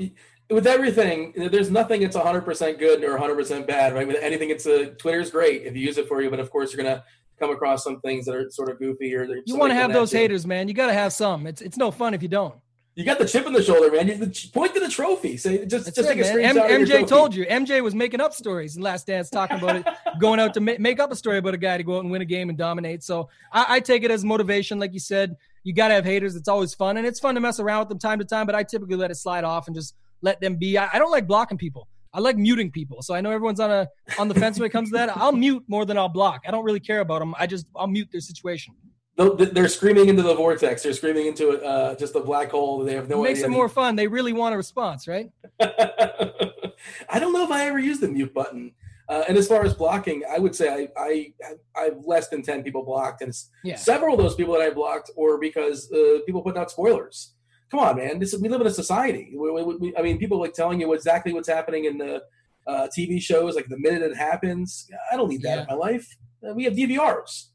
[0.48, 4.06] with everything, there's nothing it's 100% good or 100% bad, right?
[4.06, 6.72] With anything, it's a Twitter's great if you use it for you, but of course
[6.72, 7.04] you're gonna
[7.38, 10.12] come across some things that are sort of goofy or you want to have those
[10.12, 10.68] haters, man.
[10.68, 11.46] You got to have some.
[11.46, 12.54] It's it's no fun if you don't.
[12.94, 14.06] You got the chip in the shoulder, man.
[14.06, 15.38] You point to the trophy.
[15.38, 16.70] Say just That's just it, take a screenshot.
[16.70, 17.46] M- MJ told you.
[17.46, 19.86] MJ was making up stories in Last Dance, talking about it,
[20.20, 22.10] going out to ma- make up a story about a guy to go out and
[22.10, 23.02] win a game and dominate.
[23.02, 25.36] So I, I take it as motivation, like you said.
[25.64, 26.36] You got to have haters.
[26.36, 28.44] It's always fun, and it's fun to mess around with them time to time.
[28.44, 30.76] But I typically let it slide off and just let them be.
[30.76, 31.88] I, I don't like blocking people.
[32.14, 33.02] I like muting people.
[33.02, 33.88] So I know everyone's on a
[34.18, 35.16] on the fence when it comes to that.
[35.16, 36.42] I'll mute more than I'll block.
[36.46, 37.34] I don't really care about them.
[37.38, 38.74] I just I'll mute their situation
[39.16, 40.82] they're screaming into the vortex.
[40.82, 42.84] They're screaming into uh, just a black hole.
[42.84, 43.24] They have no.
[43.24, 43.96] It makes it more fun.
[43.96, 45.30] They really want a response, right?
[45.60, 48.72] I don't know if I ever used the mute button.
[49.08, 51.32] Uh, and as far as blocking, I would say I, I
[51.76, 53.76] I have less than ten people blocked, and yeah.
[53.76, 57.34] several of those people that I blocked were because uh, people putting out spoilers.
[57.72, 58.18] Come on, man!
[58.18, 59.32] This we live in a society.
[59.34, 62.22] We, we, we, I mean, people like telling you exactly what's happening in the
[62.66, 64.86] uh, TV shows, like the minute it happens.
[65.10, 65.60] I don't need that yeah.
[65.62, 66.06] in my life.
[66.46, 67.46] Uh, we have DVRs.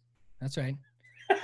[0.42, 0.76] That's right.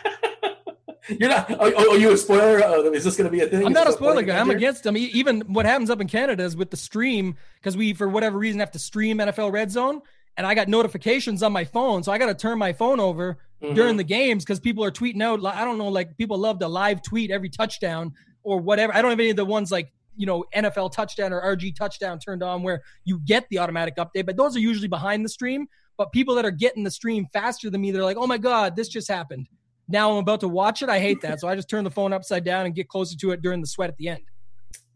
[1.07, 1.51] You're not.
[1.51, 2.63] Oh, are you a spoiler?
[2.65, 3.63] Oh, is this going to be a thing?
[3.63, 4.39] I'm not a spoiler guy.
[4.39, 4.97] I'm against them.
[4.97, 8.59] Even what happens up in Canada is with the stream because we, for whatever reason,
[8.59, 10.01] have to stream NFL Red Zone,
[10.35, 13.37] and I got notifications on my phone, so I got to turn my phone over
[13.61, 13.75] mm-hmm.
[13.75, 15.45] during the games because people are tweeting out.
[15.45, 18.13] I don't know, like people love to live tweet every touchdown
[18.43, 18.93] or whatever.
[18.93, 22.19] I don't have any of the ones like you know NFL touchdown or RG touchdown
[22.19, 25.67] turned on where you get the automatic update, but those are usually behind the stream.
[25.97, 28.75] But people that are getting the stream faster than me, they're like, "Oh my god,
[28.75, 29.47] this just happened."
[29.87, 30.89] now I'm about to watch it.
[30.89, 31.39] I hate that.
[31.39, 33.67] So I just turn the phone upside down and get closer to it during the
[33.67, 34.21] sweat at the end.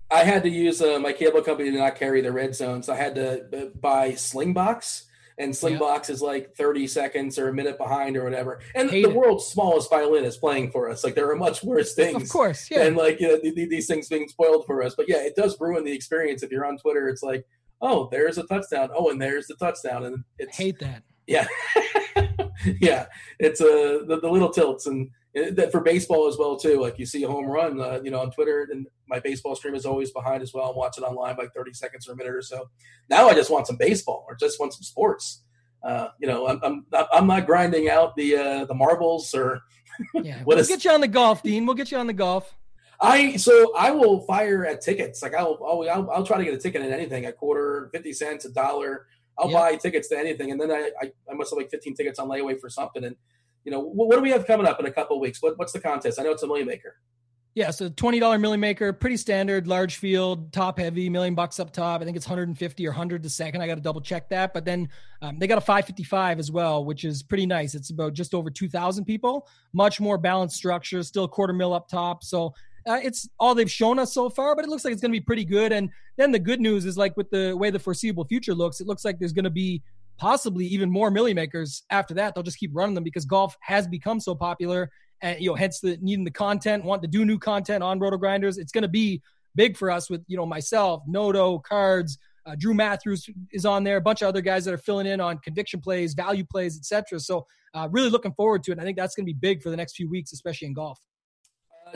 [0.09, 2.93] I had to use uh, my cable company did not carry the red zone, so
[2.93, 5.03] I had to uh, buy Slingbox,
[5.37, 8.59] and Slingbox is like 30 seconds or a minute behind or whatever.
[8.73, 9.15] And Hate the it.
[9.15, 11.03] world's smallest violin is playing for us.
[11.03, 12.83] Like there are much worse things, of course, yeah.
[12.83, 14.95] And like you know, these things being spoiled for us.
[14.95, 16.43] But yeah, it does ruin the experience.
[16.43, 17.45] If you're on Twitter, it's like,
[17.81, 18.89] oh, there's a touchdown.
[18.95, 21.03] Oh, and there's the touchdown, and it's hate that.
[21.27, 21.47] Yeah.
[22.81, 23.05] yeah,
[23.39, 26.81] it's uh, the, the little tilts and uh, that for baseball as well too.
[26.81, 29.75] Like you see a home run, uh, you know, on Twitter, and my baseball stream
[29.75, 30.69] is always behind as well.
[30.69, 32.69] I'm watching online by 30 seconds or a minute or so.
[33.09, 35.43] Now I just want some baseball or just want some sports.
[35.83, 39.61] Uh, you know, I'm, I'm I'm not grinding out the uh, the marbles or.
[40.13, 41.65] yeah, we'll is, get you on the golf, Dean.
[41.65, 42.53] We'll get you on the golf.
[42.99, 45.21] I so I will fire at tickets.
[45.21, 48.13] Like I'll I'll, I'll, I'll try to get a ticket at anything, a quarter, fifty
[48.13, 49.07] cents, a dollar.
[49.39, 49.59] I'll yep.
[49.59, 52.27] buy tickets to anything, and then I, I, I must have like 15 tickets on
[52.27, 53.03] layaway for something.
[53.03, 53.15] And
[53.63, 55.41] you know, what, what do we have coming up in a couple weeks?
[55.41, 56.19] What, what's the contest?
[56.19, 56.95] I know it's a million maker.
[57.57, 61.73] Yeah, so twenty dollar million maker, pretty standard, large field, top heavy, million bucks up
[61.73, 61.99] top.
[61.99, 63.61] I think it's 150 or 100 a second.
[63.61, 64.53] I got to double check that.
[64.53, 64.87] But then
[65.23, 67.73] um, they got a 555 as well, which is pretty nice.
[67.73, 72.23] It's about just over 2,000 people, much more balanced structure, still quarter mil up top.
[72.23, 72.53] So
[72.87, 75.19] uh, it's all they've shown us so far, but it looks like it's going to
[75.19, 75.71] be pretty good.
[75.71, 78.85] And then the good news is like with the way the foreseeable future looks, it
[78.85, 79.81] looks like there's going to be
[80.17, 82.35] possibly even more milly makers after that.
[82.35, 84.91] They'll just keep running them because golf has become so popular,
[85.21, 88.57] and you know, hence the needing the content, want to do new content on RotoGrinders.
[88.57, 89.21] It's going to be
[89.55, 92.17] big for us with you know myself, Noto, Cards.
[92.45, 95.19] Uh, Drew Matthews is on there, a bunch of other guys that are filling in
[95.19, 97.19] on conviction plays, value plays, etc.
[97.19, 98.79] So, uh, really looking forward to it.
[98.79, 100.97] I think that's going to be big for the next few weeks, especially in golf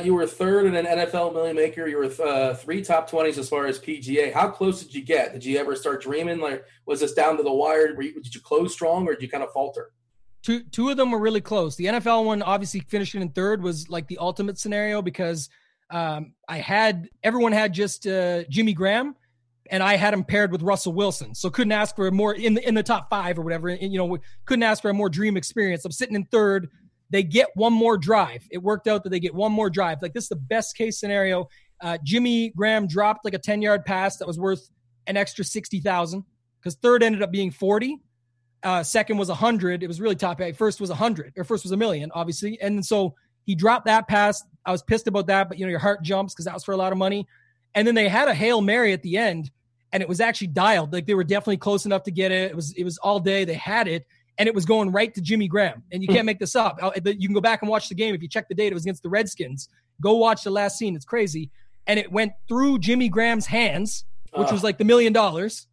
[0.02, 1.88] you were third in an NFL million maker.
[1.88, 4.34] You were uh, three top twenties as far as PGA.
[4.34, 5.34] How close did you get?
[5.34, 6.40] Did you ever start dreaming?
[6.40, 8.02] Like, was this down to the wire?
[8.02, 9.92] You, did you close strong, or did you kind of falter?
[10.44, 11.76] Two two of them were really close.
[11.76, 15.50] The NFL one, obviously finishing in third, was like the ultimate scenario because
[15.92, 19.16] um, I had everyone had just uh, Jimmy Graham,
[19.70, 22.56] and I had him paired with Russell Wilson, so couldn't ask for a more in
[22.56, 23.70] the in the top five or whatever.
[23.70, 25.86] And, you know, couldn't ask for a more dream experience.
[25.86, 26.70] I'm sitting in third
[27.12, 28.48] they get one more drive.
[28.50, 30.02] It worked out that they get one more drive.
[30.02, 31.48] Like this is the best case scenario.
[31.82, 34.70] Uh, Jimmy Graham dropped like a 10 yard pass that was worth
[35.08, 36.24] an extra 60,000
[36.60, 37.98] because third ended up being 40.
[38.64, 39.84] Uh, second was a 100.
[39.84, 40.56] It was really top eight.
[40.56, 42.60] First was a 100 or first was a million, obviously.
[42.62, 44.44] And so he dropped that pass.
[44.66, 46.74] I was pissed about that, but you know, your heart jumps because that was for
[46.74, 47.28] a lot of money.
[47.74, 49.50] And then they had a Hail Mary at the end
[49.92, 50.94] and it was actually dialed.
[50.94, 52.52] Like they were definitely close enough to get it.
[52.52, 53.46] It was, it was all day.
[53.46, 54.06] They had it
[54.38, 55.84] and it was going right to Jimmy Graham.
[55.92, 56.80] And you can't make this up.
[57.06, 58.16] You can go back and watch the game.
[58.16, 59.70] If you check the date, it was against the Redskins.
[60.02, 60.96] Go watch the last scene.
[60.96, 61.50] It's crazy.
[61.88, 64.52] And it went through Jimmy Graham's hands, which uh.
[64.52, 65.68] was like the million dollars.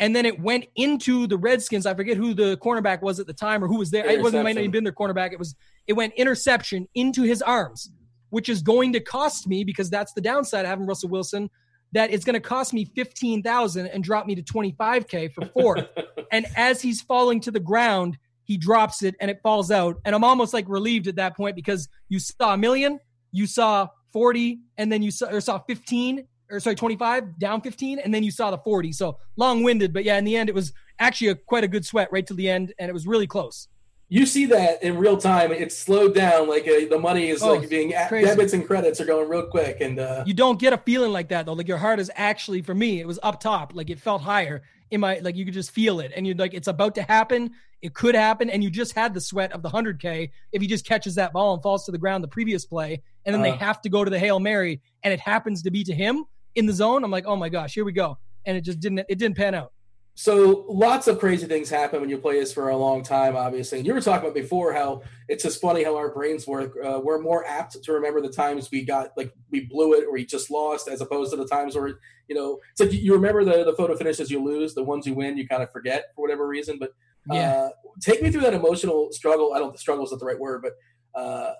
[0.00, 1.84] And then it went into the Redskins.
[1.84, 4.06] I forget who the cornerback was at the time or who was there.
[4.06, 5.32] It wasn't might not even been their cornerback.
[5.32, 7.90] It was it went interception into his arms,
[8.30, 11.50] which is going to cost me because that's the downside of having Russell Wilson
[11.92, 15.86] that it's going to cost me 15,000 and drop me to 25k for fourth.
[16.32, 19.96] and as he's falling to the ground, he drops it and it falls out.
[20.04, 22.98] And I'm almost like relieved at that point because you saw a million,
[23.32, 27.98] you saw 40, and then you saw or saw 15 or sorry 25 down 15
[27.98, 30.72] and then you saw the 40 so long-winded but yeah in the end it was
[30.98, 33.68] actually a quite a good sweat right to the end and it was really close
[34.10, 35.52] you see that in real time.
[35.52, 36.48] It's slowed down.
[36.48, 38.24] Like uh, the money is Oh, like being crazy.
[38.26, 39.82] debits and credits are going real quick.
[39.82, 41.52] And uh, You don't get a feeling like that though.
[41.52, 43.72] Like your heart is actually for me, it was up top.
[43.74, 46.12] Like it felt higher in my like you could just feel it.
[46.16, 47.50] And you're like, it's about to happen.
[47.82, 48.48] It could happen.
[48.48, 51.34] And you just had the sweat of the hundred K if he just catches that
[51.34, 53.02] ball and falls to the ground the previous play.
[53.26, 53.56] And then they Uh.
[53.58, 56.24] have to go to the Hail Mary and it happens to be to him
[56.58, 57.04] in the zone.
[57.04, 58.18] I'm like, oh my gosh, here we go.
[58.44, 59.72] And it just didn't it didn't pan out.
[60.14, 63.78] so lots of crazy things happen when you play this for a long time, obviously.
[63.78, 66.72] And you were talking about before how it's just funny how our brains work.
[66.84, 70.12] Uh, we're more apt to remember the times we got like we blew it or
[70.12, 71.98] we just lost, as opposed to the times where
[72.28, 75.14] you know it's like you remember the the photo finishes you lose, the ones you
[75.14, 76.78] win you kind of forget for whatever reason.
[76.80, 76.90] But
[77.30, 77.52] Yeah.
[77.52, 77.68] uh,
[78.00, 79.52] take me through that emotional struggle.
[79.54, 80.72] I don't struggle is not the right word, but
[81.20, 81.52] uh,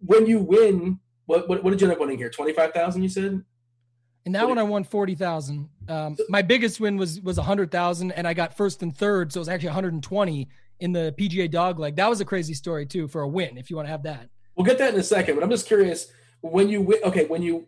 [0.00, 2.30] when you win, what, what what did you end up winning here?
[2.30, 3.42] Twenty five thousand, you said.
[4.26, 5.68] And that one I won forty thousand.
[5.88, 9.32] Um, my biggest win was was a hundred thousand, and I got first and third,
[9.32, 10.48] so it was actually one hundred and twenty
[10.80, 11.96] in the PGA dog leg.
[11.96, 13.56] That was a crazy story too for a win.
[13.56, 15.66] If you want to have that, We'll get that in a second, but I'm just
[15.66, 16.08] curious
[16.40, 16.98] when you win.
[17.04, 17.66] okay when you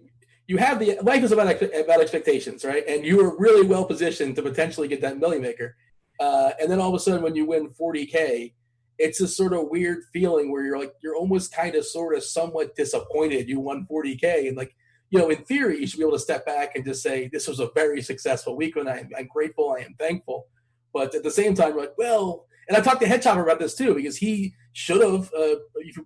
[0.49, 2.83] you have the life is about about expectations, right?
[2.89, 5.77] And you were really well positioned to potentially get that million maker,
[6.19, 8.53] uh, and then all of a sudden when you win 40k,
[8.99, 12.25] it's this sort of weird feeling where you're like you're almost kind of sort of
[12.25, 14.75] somewhat disappointed you won 40k, and like
[15.11, 17.49] you know in theory you should be able to step back and just say this
[17.49, 20.47] was a very successful week, and I'm, I'm grateful, I am thankful,
[20.93, 22.47] but at the same time like well.
[22.69, 25.57] And I talked to Head Chopper about this too because he should have, uh,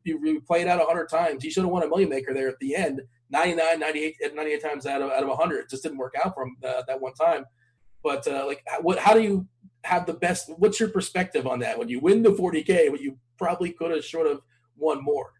[0.04, 2.58] you, play it out 100 times, he should have won a million maker there at
[2.60, 5.58] the end, 99, 98, 98 times out of, out of 100.
[5.58, 7.44] It just didn't work out for him uh, that one time.
[8.02, 8.98] But uh, like, what?
[8.98, 9.46] How do you
[9.84, 10.50] have the best?
[10.56, 11.78] What's your perspective on that?
[11.78, 14.42] When you win the 40k, but you probably could have sort of
[14.76, 15.32] won more.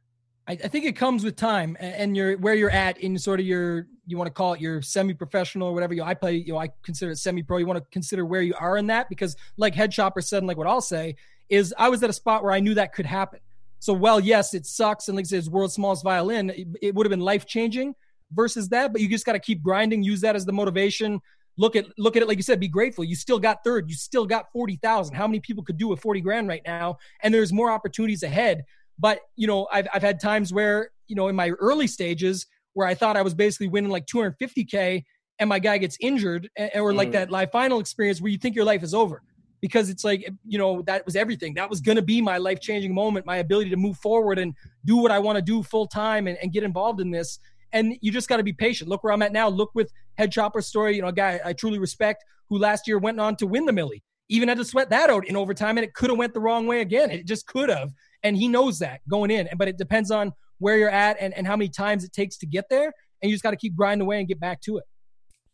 [0.48, 3.46] I, I think it comes with time and you're where you're at in sort of
[3.46, 5.94] your you want to call it your semi-professional or whatever.
[5.94, 7.58] You know, I play, you know, I consider it semi-pro.
[7.58, 10.48] You want to consider where you are in that because, like Head Chopper said, and
[10.48, 11.16] like what I'll say
[11.48, 13.40] is, I was at a spot where I knew that could happen.
[13.78, 16.50] So, well, yes, it sucks, and like it's world's smallest violin.
[16.50, 17.94] It, it would have been life changing
[18.32, 20.02] versus that, but you just got to keep grinding.
[20.02, 21.20] Use that as the motivation.
[21.56, 22.58] Look at look at it like you said.
[22.60, 23.04] Be grateful.
[23.04, 23.88] You still got third.
[23.88, 25.14] You still got forty thousand.
[25.14, 26.98] How many people could do with forty grand right now?
[27.22, 28.64] And there's more opportunities ahead.
[29.02, 32.86] But you know, I've I've had times where you know in my early stages where
[32.86, 35.02] I thought I was basically winning like 250k,
[35.40, 37.12] and my guy gets injured, or like Mm.
[37.18, 39.22] that live final experience where you think your life is over
[39.60, 41.54] because it's like you know that was everything.
[41.54, 44.54] That was going to be my life changing moment, my ability to move forward and
[44.84, 47.38] do what I want to do full time and, and get involved in this.
[47.74, 48.88] And you just got to be patient.
[48.90, 49.48] Look where I'm at now.
[49.48, 50.94] Look with Head Chopper's story.
[50.96, 53.72] You know, a guy I truly respect who last year went on to win the
[53.72, 54.02] Milly.
[54.28, 56.66] Even had to sweat that out in overtime, and it could have went the wrong
[56.66, 57.10] way again.
[57.10, 57.90] It just could have,
[58.22, 59.48] and he knows that going in.
[59.56, 62.46] But it depends on where you're at and, and how many times it takes to
[62.46, 62.92] get there.
[63.20, 64.84] And you just got to keep grinding away and get back to it.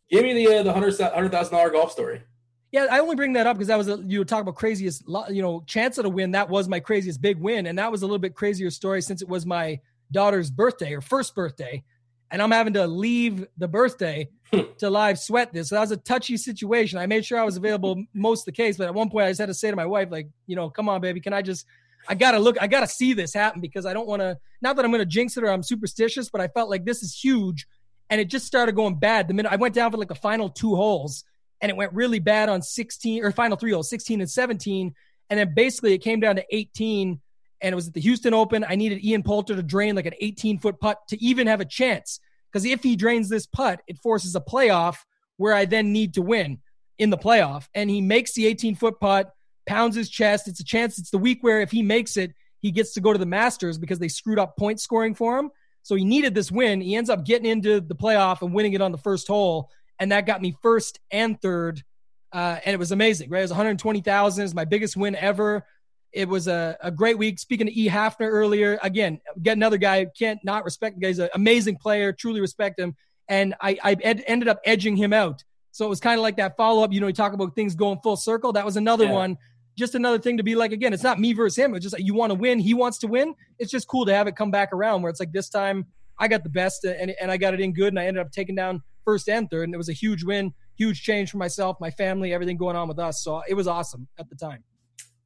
[0.09, 2.23] Give me the uh, the hundred hundred thousand dollar golf story.
[2.71, 5.03] Yeah, I only bring that up because that was a, you were talking about craziest,
[5.29, 6.31] you know, chance at a win.
[6.31, 9.21] That was my craziest big win, and that was a little bit crazier story since
[9.21, 9.79] it was my
[10.11, 11.83] daughter's birthday or first birthday,
[12.31, 14.29] and I'm having to leave the birthday
[14.77, 15.69] to live sweat this.
[15.69, 16.99] So that was a touchy situation.
[16.99, 19.29] I made sure I was available most of the case, but at one point I
[19.29, 21.41] just had to say to my wife, like, you know, come on, baby, can I
[21.41, 21.65] just,
[22.07, 24.37] I gotta look, I gotta see this happen because I don't want to.
[24.61, 27.17] Not that I'm to jinx it or I'm superstitious, but I felt like this is
[27.17, 27.67] huge,
[28.09, 30.49] and it just started going bad the minute I went down for like the final
[30.49, 31.23] two holes
[31.61, 34.93] and it went really bad on 16 or final three holes, 16 and 17.
[35.29, 37.19] And then basically it came down to 18
[37.61, 38.65] and it was at the Houston Open.
[38.67, 41.65] I needed Ian Poulter to drain like an 18 foot putt to even have a
[41.65, 42.19] chance.
[42.51, 44.97] Because if he drains this putt, it forces a playoff
[45.37, 46.59] where I then need to win
[46.97, 47.67] in the playoff.
[47.73, 49.31] And he makes the 18 foot putt,
[49.69, 50.47] pounds his chest.
[50.47, 50.99] It's a chance.
[50.99, 53.77] It's the week where if he makes it, he gets to go to the Masters
[53.77, 55.49] because they screwed up point scoring for him.
[55.83, 56.81] So he needed this win.
[56.81, 60.11] He ends up getting into the playoff and winning it on the first hole and
[60.11, 61.83] that got me first and third.
[62.31, 63.39] Uh, and it was amazing, right?
[63.39, 64.43] It was 120,000.
[64.43, 65.65] It's my biggest win ever.
[66.11, 67.39] It was a, a great week.
[67.39, 67.89] Speaking to E.
[67.89, 70.05] Hafner earlier, again, get another guy.
[70.17, 71.07] Can't not respect the guy.
[71.09, 72.13] He's an amazing player.
[72.13, 72.95] Truly respect him.
[73.27, 75.43] And I, I ed- ended up edging him out.
[75.71, 76.91] So it was kind of like that follow up.
[76.91, 78.53] You know, you talk about things going full circle.
[78.53, 79.13] That was another Yeah.
[79.13, 79.37] one.
[79.79, 81.73] Just another thing to be like, again, it's not me versus him.
[81.73, 82.59] It's just like you want to win.
[82.59, 83.33] He wants to win.
[83.59, 85.85] It's just cool to have it come back around where it's like this time
[86.19, 87.87] I got the best and, and I got it in good.
[87.87, 89.63] And I ended up taking down first and third.
[89.63, 92.89] And it was a huge win, huge change for myself, my family, everything going on
[92.89, 93.23] with us.
[93.23, 94.65] So it was awesome at the time.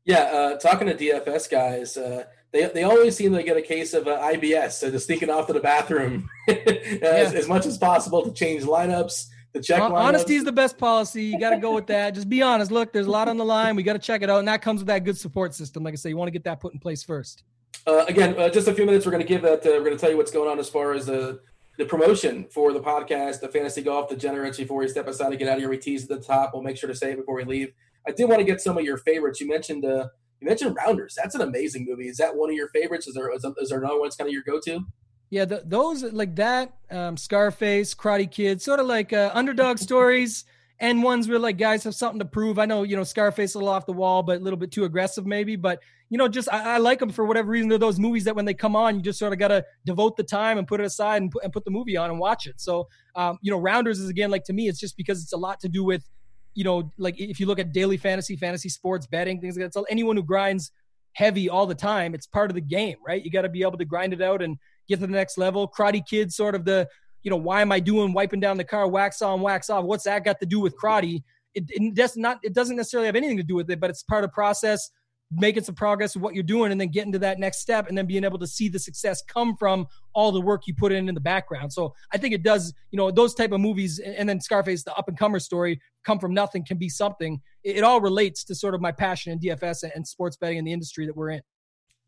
[0.05, 3.93] Yeah, uh, talking to DFS guys, uh, they they always seem to get a case
[3.93, 8.21] of uh, IBS, so just sneaking off to the bathroom as, as much as possible
[8.23, 9.93] to change lineups, to check lineups.
[9.93, 11.23] Honesty is the best policy.
[11.23, 12.15] You got to go with that.
[12.15, 12.71] Just be honest.
[12.71, 13.75] Look, there's a lot on the line.
[13.75, 14.39] We got to check it out.
[14.39, 15.83] And that comes with that good support system.
[15.83, 17.43] Like I say, you want to get that put in place first.
[17.85, 19.05] Uh, again, uh, just a few minutes.
[19.05, 19.65] We're going to give that.
[19.65, 21.39] Uh, we're going to tell you what's going on as far as the
[21.77, 24.57] the promotion for the podcast, the fantasy golf, Degenerates.
[24.57, 26.51] Before we step aside and get out of here, we tease at the top.
[26.53, 27.73] We'll make sure to say it before we leave.
[28.07, 29.41] I did want to get some of your favorites.
[29.41, 30.07] You mentioned uh,
[30.39, 31.15] You mentioned Rounders.
[31.15, 32.07] That's an amazing movie.
[32.07, 33.07] Is that one of your favorites?
[33.07, 34.85] Is there is, is there another one that's kind of your go to?
[35.33, 40.45] Yeah, the, those like that, um, Scarface, Karate Kid, sort of like uh, underdog stories
[40.79, 42.59] and ones where like guys have something to prove.
[42.59, 44.83] I know you know Scarface a little off the wall, but a little bit too
[44.83, 45.55] aggressive maybe.
[45.55, 45.79] But
[46.11, 47.67] you know, just I, I like them for whatever reason.
[47.67, 50.17] They're those movies that when they come on, you just sort of got to devote
[50.17, 52.45] the time and put it aside and put, and put the movie on and watch
[52.45, 52.61] it.
[52.61, 55.37] So um, you know, Rounders is again like to me, it's just because it's a
[55.37, 56.07] lot to do with
[56.53, 59.73] you know, like if you look at daily fantasy, fantasy sports, betting, things like that.
[59.73, 60.71] So anyone who grinds
[61.13, 63.23] heavy all the time, it's part of the game, right?
[63.23, 65.67] You got to be able to grind it out and get to the next level.
[65.67, 66.87] Karate Kid, sort of the,
[67.21, 69.85] you know, why am I doing wiping down the car, wax on, wax off?
[69.85, 71.23] What's that got to do with karate?
[71.55, 72.39] It, it does not.
[72.43, 74.89] It doesn't necessarily have anything to do with it, but it's part of process,
[75.31, 77.97] making some progress with what you're doing, and then getting to that next step, and
[77.97, 81.07] then being able to see the success come from all the work you put in
[81.07, 81.71] in the background.
[81.71, 82.73] So I think it does.
[82.89, 86.17] You know, those type of movies, and then Scarface, the up and comer story, come
[86.17, 87.39] from nothing can be something.
[87.63, 90.65] It, it all relates to sort of my passion in DFS and sports betting in
[90.65, 91.41] the industry that we're in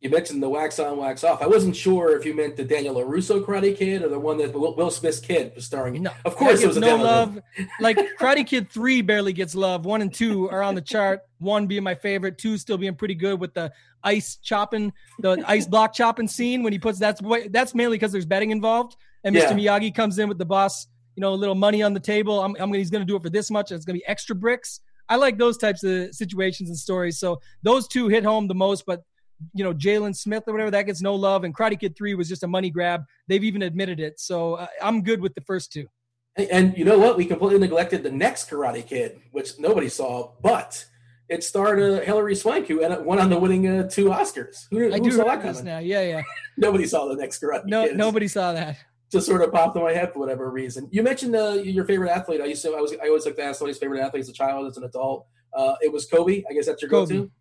[0.05, 1.41] you mentioned the wax on, wax off.
[1.41, 4.53] I wasn't sure if you meant the Daniel LaRusso Karate Kid or the one that
[4.53, 6.03] Will Smith's kid was starring.
[6.03, 7.39] No, of course it was no love.
[7.79, 9.83] like Karate Kid three barely gets love.
[9.83, 11.21] One and two are on the chart.
[11.39, 12.37] One being my favorite.
[12.37, 16.71] Two still being pretty good with the ice chopping, the ice block chopping scene when
[16.71, 18.95] he puts that's that's mainly because there's betting involved.
[19.23, 19.59] And Mr.
[19.59, 19.79] Yeah.
[19.79, 20.85] Miyagi comes in with the boss,
[21.15, 22.43] you know, a little money on the table.
[22.43, 23.71] I'm, I'm he's going to do it for this much.
[23.71, 24.81] It's going to be extra bricks.
[25.09, 27.17] I like those types of situations and stories.
[27.17, 29.01] So those two hit home the most, but
[29.53, 31.43] you know, Jaden Smith or whatever, that gets no love.
[31.43, 33.03] And Karate Kid 3 was just a money grab.
[33.27, 34.19] They've even admitted it.
[34.19, 35.87] So uh, I'm good with the first two.
[36.37, 37.15] And you know what?
[37.15, 40.85] We completely neglected the next Karate Kid, which nobody saw, but
[41.29, 44.65] it starred uh, Hilary Swank, who won on the winning uh, two Oscars.
[44.69, 45.63] Who, I who do saw that coming?
[45.63, 45.79] now.
[45.79, 46.23] Yeah, yeah.
[46.57, 47.97] nobody saw the next Karate no, Kid.
[47.97, 48.77] Nobody saw that.
[49.11, 50.89] Just sort of popped in my head for whatever reason.
[50.91, 52.41] You mentioned uh, your favorite athlete.
[52.41, 54.33] I used to, I was, I always like to ask somebody's favorite athlete as a
[54.33, 55.25] child, as an adult.
[55.53, 56.43] Uh, it was Kobe.
[56.49, 57.15] I guess that's your Kobe.
[57.15, 57.31] go-to.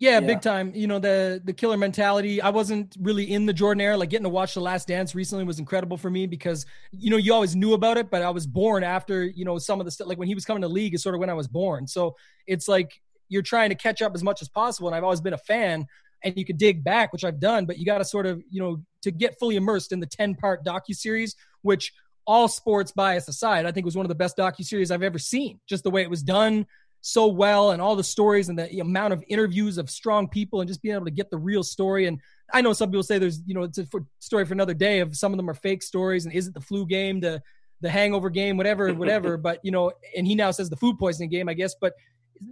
[0.00, 0.72] Yeah, yeah, big time.
[0.74, 2.40] You know the the killer mentality.
[2.40, 3.98] I wasn't really in the Jordan era.
[3.98, 7.18] Like getting to watch The Last Dance recently was incredible for me because you know
[7.18, 9.90] you always knew about it, but I was born after you know some of the
[9.90, 10.08] stuff.
[10.08, 11.86] Like when he was coming to league is sort of when I was born.
[11.86, 12.98] So it's like
[13.28, 14.88] you're trying to catch up as much as possible.
[14.88, 15.86] And I've always been a fan,
[16.24, 18.62] and you could dig back, which I've done, but you got to sort of you
[18.62, 21.92] know to get fully immersed in the ten part docu series, which
[22.26, 25.18] all sports bias aside, I think was one of the best docu series I've ever
[25.18, 25.60] seen.
[25.68, 26.64] Just the way it was done,
[27.00, 30.68] so well and all the stories and the amount of interviews of strong people and
[30.68, 32.06] just being able to get the real story.
[32.06, 32.20] And
[32.52, 33.86] I know some people say there's, you know, it's a
[34.18, 36.60] story for another day of some of them are fake stories and is it the
[36.60, 37.42] flu game, the,
[37.80, 39.36] the hangover game, whatever, whatever.
[39.36, 41.94] but, you know, and he now says the food poisoning game, I guess, but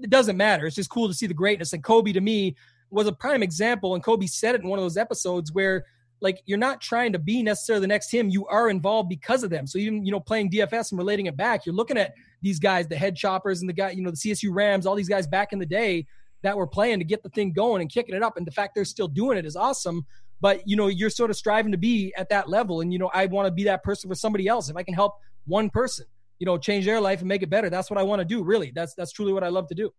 [0.02, 0.66] it doesn't matter.
[0.66, 1.72] It's just cool to see the greatness.
[1.72, 2.56] And Kobe to me
[2.90, 3.94] was a prime example.
[3.94, 5.84] And Kobe said it in one of those episodes where
[6.20, 8.28] like you're not trying to be necessarily the next him.
[8.28, 9.66] You are involved because of them.
[9.66, 12.86] So even, you know, playing DFS and relating it back, you're looking at these guys,
[12.88, 15.52] the head choppers and the guy, you know, the CSU Rams, all these guys back
[15.52, 16.06] in the day
[16.42, 18.36] that were playing to get the thing going and kicking it up.
[18.36, 20.06] And the fact they're still doing it is awesome.
[20.40, 22.80] But you know, you're sort of striving to be at that level.
[22.80, 24.68] And you know, I want to be that person for somebody else.
[24.68, 25.14] If I can help
[25.46, 26.06] one person,
[26.38, 28.42] you know, change their life and make it better, that's what I want to do.
[28.44, 29.92] Really, that's that's truly what I love to do.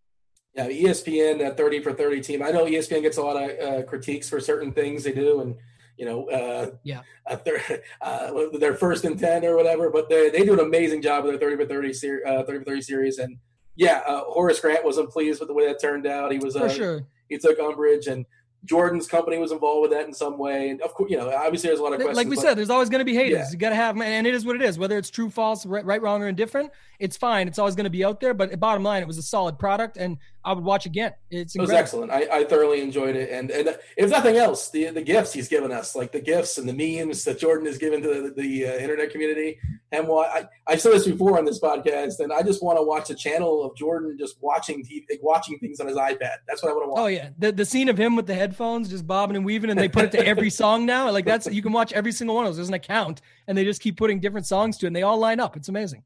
[0.56, 2.42] Yeah, ESPN, that 30 for 30 team.
[2.42, 5.56] I know ESPN gets a lot of uh, critiques for certain things they do, and
[6.00, 7.62] you know, uh, yeah, uh, their,
[8.02, 11.38] uh, their first and 10 or whatever, but they, they do an amazing job with
[11.38, 13.20] their 30 for 30 series, uh, 30 for 30 series.
[13.20, 13.38] And
[13.76, 16.32] yeah, uh, Horace Grant wasn't pleased with the way that turned out.
[16.32, 17.06] He was, uh, sure.
[17.28, 18.26] he took umbrage and
[18.66, 20.70] Jordan's company was involved with that in some way.
[20.70, 22.18] And of course, you know, obviously there's a lot of questions.
[22.18, 23.40] Like we said, there's always going to be haters.
[23.40, 23.52] Yeah.
[23.52, 24.78] You got to have, and it is what it is.
[24.78, 27.48] Whether it's true, false, right, wrong, or indifferent, it's fine.
[27.48, 28.34] It's always going to be out there.
[28.34, 30.18] But bottom line, it was a solid product, and
[30.50, 31.14] I would watch again.
[31.30, 32.12] It's it was excellent.
[32.12, 35.72] I, I thoroughly enjoyed it, and and if nothing else, the the gifts he's given
[35.72, 38.72] us, like the gifts and the memes that Jordan has given to the, the uh,
[38.78, 39.60] internet community,
[39.92, 42.84] and why I I've said this before on this podcast, and I just want to
[42.84, 46.38] watch a channel of Jordan just watching TV, watching things on his iPad.
[46.48, 47.00] That's what I want to watch.
[47.00, 49.80] Oh yeah, the the scene of him with the headphones, just bobbing and weaving, and
[49.80, 51.12] they put it to every song now.
[51.12, 52.58] Like that's you can watch every single one of those.
[52.58, 55.20] There's an account, and they just keep putting different songs to it, and they all
[55.20, 55.56] line up.
[55.56, 56.06] It's amazing.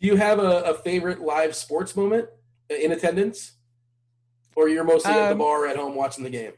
[0.00, 2.30] Do you have a, a favorite live sports moment
[2.70, 3.52] in attendance?
[4.56, 6.52] Or you're mostly um, at the um, bar at home watching the game?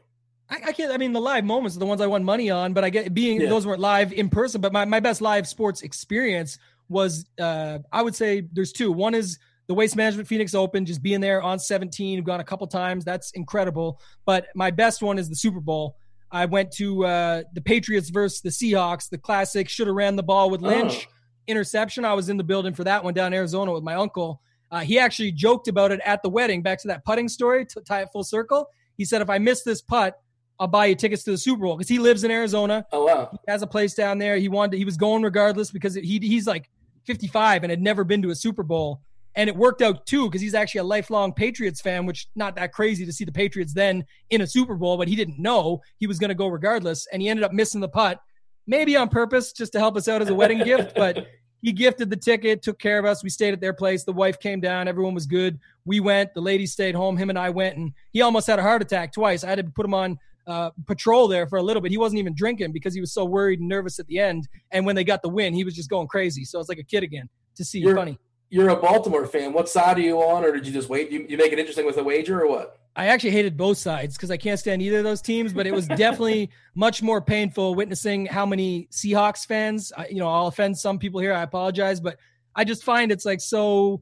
[0.49, 0.91] I, I, can't.
[0.91, 3.13] I mean, the live moments are the ones I won money on, but I get
[3.13, 3.49] being yeah.
[3.49, 4.61] those weren't live in person.
[4.61, 8.91] But my, my best live sports experience was, uh, I would say, there's two.
[8.91, 12.19] One is the Waste Management Phoenix Open, just being there on 17.
[12.19, 13.03] I've gone a couple times.
[13.03, 13.99] That's incredible.
[14.25, 15.97] But my best one is the Super Bowl.
[16.31, 19.69] I went to uh, the Patriots versus the Seahawks, the classic.
[19.69, 21.07] Should have ran the ball with Lynch.
[21.07, 21.11] Oh.
[21.47, 22.05] Interception.
[22.05, 24.41] I was in the building for that one down in Arizona with my uncle
[24.75, 26.61] uh, he actually joked about it at the wedding.
[26.61, 28.67] Back to that putting story to tie it full circle.
[28.97, 30.19] He said, "If I miss this putt,
[30.59, 32.85] I'll buy you tickets to the Super Bowl because he lives in Arizona.
[32.91, 34.35] Oh wow, he has a place down there.
[34.35, 36.69] He wanted, he was going regardless because he he's like
[37.05, 38.99] 55 and had never been to a Super Bowl.
[39.37, 42.73] And it worked out too because he's actually a lifelong Patriots fan, which not that
[42.73, 46.07] crazy to see the Patriots then in a Super Bowl, but he didn't know he
[46.07, 47.07] was going to go regardless.
[47.13, 48.19] And he ended up missing the putt,
[48.67, 50.95] maybe on purpose, just to help us out as a wedding gift.
[50.95, 51.27] But
[51.65, 53.23] he gifted the ticket, took care of us.
[53.23, 54.03] We stayed at their place.
[54.03, 54.87] The wife came down.
[54.87, 55.57] Everyone was good.
[55.83, 56.31] We went.
[56.35, 57.17] The ladies stayed home.
[57.17, 59.43] Him and I went, and he almost had a heart attack twice.
[59.43, 61.89] I had to put him on uh, patrol there for a little bit.
[61.89, 64.47] He wasn't even drinking because he was so worried and nervous at the end.
[64.69, 66.45] And when they got the win, he was just going crazy.
[66.45, 67.79] So it's like a kid again to see.
[67.79, 68.19] You're, funny.
[68.51, 69.51] You're a Baltimore fan.
[69.51, 71.09] What side are you on, or did you just wait?
[71.09, 72.77] You, you make it interesting with a wager, or what?
[72.95, 75.53] I actually hated both sides because I can't stand either of those teams.
[75.53, 79.91] But it was definitely much more painful witnessing how many Seahawks fans.
[80.09, 81.33] you know, I'll offend some people here.
[81.33, 82.17] I apologize, but
[82.55, 84.01] I just find it's like so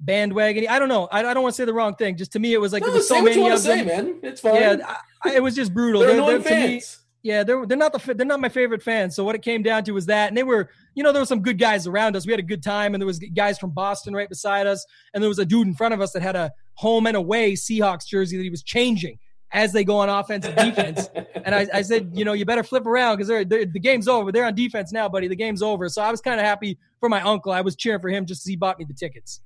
[0.00, 0.66] bandwagon.
[0.68, 1.06] I don't know.
[1.12, 2.16] I, I don't want to say the wrong thing.
[2.16, 3.78] Just to me, it was like no, there was so many of them.
[3.78, 4.20] Say, man.
[4.22, 4.54] It's fine.
[4.54, 6.00] Yeah, I, it was just brutal.
[6.00, 6.82] they're, they're, they're me,
[7.22, 9.14] yeah, they're they're not the they're not my favorite fans.
[9.14, 11.26] So what it came down to was that, and they were, you know, there were
[11.26, 12.26] some good guys around us.
[12.26, 14.84] We had a good time, and there was guys from Boston right beside us,
[15.14, 17.52] and there was a dude in front of us that had a home and away
[17.52, 19.18] Seahawks jersey that he was changing
[19.52, 21.08] as they go on offense and defense.
[21.44, 24.08] and I, I, said, you know, you better flip around because they're, they're, the game's
[24.08, 24.30] over.
[24.30, 25.28] They're on defense now, buddy.
[25.28, 25.88] The game's over.
[25.88, 27.52] So I was kind of happy for my uncle.
[27.52, 29.40] I was cheering for him just as he bought me the tickets.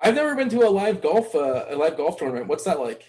[0.00, 2.46] I've never been to a live golf uh, a live golf tournament.
[2.46, 3.04] What's that like?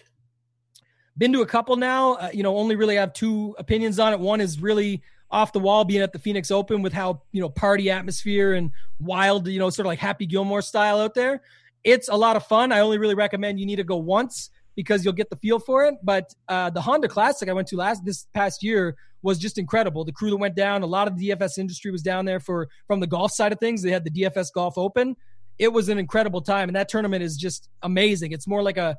[1.17, 2.13] Been to a couple now.
[2.13, 4.19] Uh, you know, only really have two opinions on it.
[4.19, 5.01] One is really
[5.31, 8.71] off the wall being at the Phoenix Open with how, you know, party atmosphere and
[8.99, 11.41] wild, you know, sort of like Happy Gilmore style out there.
[11.83, 12.71] It's a lot of fun.
[12.71, 15.85] I only really recommend you need to go once because you'll get the feel for
[15.85, 15.95] it.
[16.03, 20.05] But uh, the Honda Classic I went to last this past year was just incredible.
[20.05, 22.67] The crew that went down, a lot of the DFS industry was down there for
[22.87, 23.81] from the golf side of things.
[23.81, 25.15] They had the DFS Golf Open.
[25.57, 28.33] It was an incredible time, and that tournament is just amazing.
[28.33, 28.97] It's more like a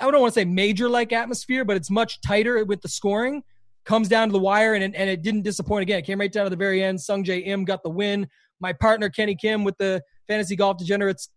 [0.00, 3.42] I don't want to say major like atmosphere, but it's much tighter with the scoring.
[3.86, 6.00] Comes down to the wire, and, and it didn't disappoint again.
[6.00, 6.98] It came right down to the very end.
[6.98, 8.28] Sungjae Im got the win.
[8.60, 11.30] My partner Kenny Kim with the Fantasy Golf Degenerates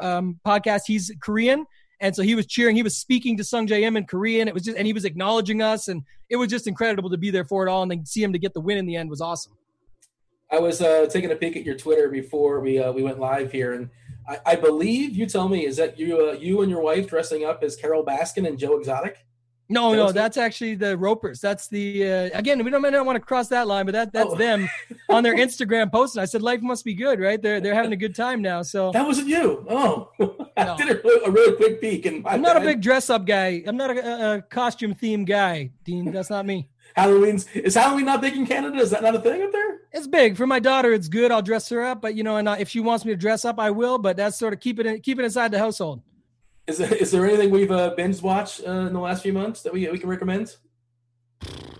[0.00, 1.64] um, podcast, he's Korean,
[2.00, 2.76] and so he was cheering.
[2.76, 4.46] He was speaking to Sungjae Im in Korean.
[4.46, 7.30] It was just, and he was acknowledging us, and it was just incredible to be
[7.30, 7.82] there for it all.
[7.82, 9.56] And then see him to get the win in the end was awesome.
[10.50, 13.50] I was uh, taking a peek at your Twitter before we uh, we went live
[13.50, 13.90] here, and
[14.28, 17.44] I, I, believe you tell me is that you uh, you and your wife dressing
[17.44, 19.24] up as Carole Baskin and Joe Exotic.
[19.68, 21.40] No, no, that's actually the Ropers.
[21.40, 22.64] That's the uh, again.
[22.64, 24.36] We don't, I don't want to cross that line, but that that's oh.
[24.36, 24.68] them
[25.08, 26.14] on their Instagram post.
[26.14, 27.40] And I said, "Life must be good, right?
[27.40, 29.66] They're they're having a good time now." So that wasn't you.
[29.68, 30.10] Oh,
[30.56, 32.06] I did a, a, really quick peek.
[32.06, 33.62] And I'm not a big dress up guy.
[33.66, 36.12] I'm not a, a costume theme guy, Dean.
[36.12, 36.68] That's not me.
[36.94, 38.78] Halloween's is Halloween not big in Canada?
[38.78, 39.80] Is that not a thing up there?
[39.92, 40.92] It's big for my daughter.
[40.92, 41.32] It's good.
[41.32, 43.58] I'll dress her up, but you know, and if she wants me to dress up,
[43.58, 43.98] I will.
[43.98, 46.02] But that's sort of keep it keep it inside the household.
[46.66, 49.62] Is there, is there anything we've uh, binge watched uh, in the last few months
[49.62, 50.56] that we we can recommend?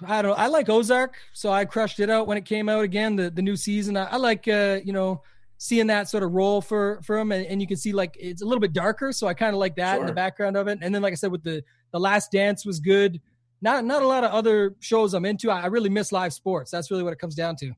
[0.06, 0.38] I don't.
[0.38, 3.16] I like Ozark, so I crushed it out when it came out again.
[3.16, 3.96] The the new season.
[3.96, 5.22] I, I like uh, you know
[5.58, 8.42] seeing that sort of role for for him, and, and you can see like it's
[8.42, 10.02] a little bit darker, so I kind of like that sure.
[10.02, 10.78] in the background of it.
[10.82, 11.62] And then, like I said, with the
[11.92, 13.20] the Last Dance was good.
[13.62, 15.50] Not not a lot of other shows I'm into.
[15.50, 16.70] I, I really miss live sports.
[16.70, 17.72] That's really what it comes down to.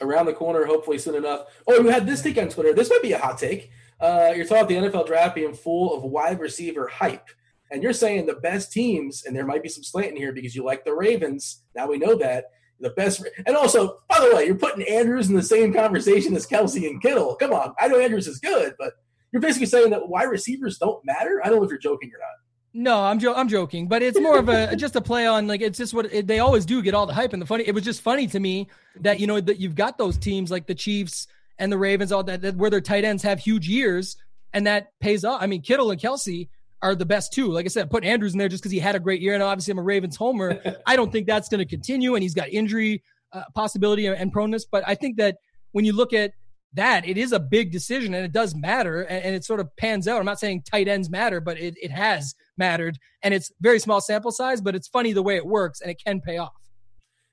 [0.00, 1.46] Around the corner, hopefully soon enough.
[1.66, 2.72] Oh, you had this take on Twitter.
[2.72, 3.70] This might be a hot take.
[4.00, 7.28] Uh, you're talking about the NFL draft being full of wide receiver hype.
[7.70, 10.56] And you're saying the best teams, and there might be some slant in here because
[10.56, 11.62] you like the Ravens.
[11.74, 12.46] Now we know that.
[12.80, 13.24] The best.
[13.46, 17.00] And also, by the way, you're putting Andrews in the same conversation as Kelce and
[17.00, 17.36] Kittle.
[17.36, 17.74] Come on.
[17.78, 18.94] I know Andrews is good, but
[19.32, 21.40] you're basically saying that wide receivers don't matter.
[21.44, 22.40] I don't know if you're joking or not.
[22.72, 25.60] No, I'm jo- I'm joking, but it's more of a just a play on like
[25.60, 27.64] it's just what it, they always do get all the hype and the funny.
[27.66, 28.68] It was just funny to me
[29.00, 31.26] that you know that you've got those teams like the Chiefs
[31.60, 34.16] and the Ravens, all that, that where their tight ends have huge years,
[34.52, 35.40] and that pays off.
[35.40, 36.48] I mean, Kittle and Kelce
[36.82, 37.52] are the best too.
[37.52, 39.42] Like I said, put Andrews in there just because he had a great year, and
[39.42, 40.60] obviously I'm a Ravens homer.
[40.86, 44.64] I don't think that's going to continue, and he's got injury uh, possibility and proneness.
[44.68, 45.36] But I think that
[45.72, 46.32] when you look at
[46.72, 49.68] that, it is a big decision, and it does matter, and, and it sort of
[49.76, 50.18] pans out.
[50.18, 54.00] I'm not saying tight ends matter, but it, it has mattered, and it's very small
[54.00, 56.52] sample size, but it's funny the way it works, and it can pay off.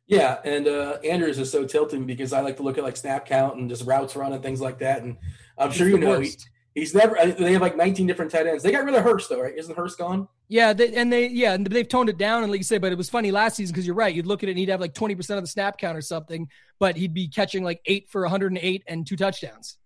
[0.07, 3.25] Yeah, and uh, Andrews is so tilting because I like to look at like snap
[3.25, 5.03] count and just routes run and things like that.
[5.03, 5.17] And
[5.57, 6.31] I'm sure you know he,
[6.73, 7.17] he's never.
[7.37, 8.63] They have like 19 different tight ends.
[8.63, 9.53] They got rid of Hurst though, right?
[9.53, 10.29] Isn't Hurst gone?
[10.47, 12.93] Yeah, they, and they yeah and they've toned it down and like you said, but
[12.93, 14.15] it was funny last season because you're right.
[14.15, 16.01] You'd look at it and he'd have like 20 percent of the snap count or
[16.01, 16.47] something,
[16.79, 19.77] but he'd be catching like eight for 108 and two touchdowns.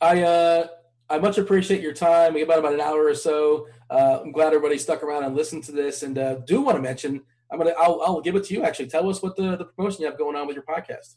[0.00, 0.66] I uh
[1.10, 2.34] I much appreciate your time.
[2.34, 3.68] We got about an hour or so.
[3.88, 6.82] Uh, I'm glad everybody stuck around and listened to this, and uh, do want to
[6.82, 8.62] mention I'm gonna I'll, I'll give it to you.
[8.64, 11.16] Actually, tell us what the the promotion you have going on with your podcast.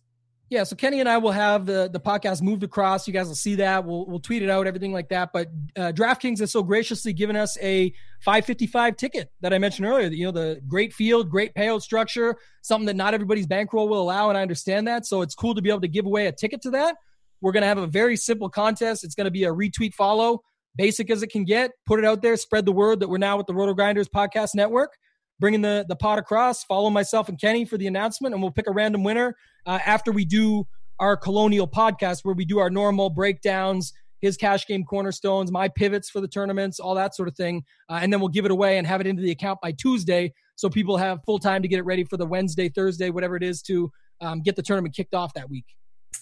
[0.49, 3.07] Yeah, so Kenny and I will have the the podcast moved across.
[3.07, 3.86] You guys will see that.
[3.86, 5.30] We'll we'll tweet it out, everything like that.
[5.32, 10.07] But uh, DraftKings has so graciously given us a 555 ticket that I mentioned earlier.
[10.07, 14.30] You know, the great field, great payout structure, something that not everybody's bankroll will allow,
[14.30, 15.05] and I understand that.
[15.05, 16.95] So it's cool to be able to give away a ticket to that.
[17.41, 19.03] We're gonna have a very simple contest.
[19.03, 20.41] It's gonna be a retweet follow
[20.75, 21.71] basic as it can get.
[21.86, 24.95] Put it out there, spread the word that we're now with the RotoGrinders Podcast Network.
[25.39, 26.63] Bringing the the pot across.
[26.63, 29.35] Follow myself and Kenny for the announcement, and we'll pick a random winner
[29.65, 30.67] uh, after we do
[30.99, 36.09] our Colonial podcast, where we do our normal breakdowns, his cash game cornerstones, my pivots
[36.09, 38.77] for the tournaments, all that sort of thing, uh, and then we'll give it away
[38.77, 41.79] and have it into the account by Tuesday, so people have full time to get
[41.79, 45.13] it ready for the Wednesday, Thursday, whatever it is, to um, get the tournament kicked
[45.13, 45.65] off that week.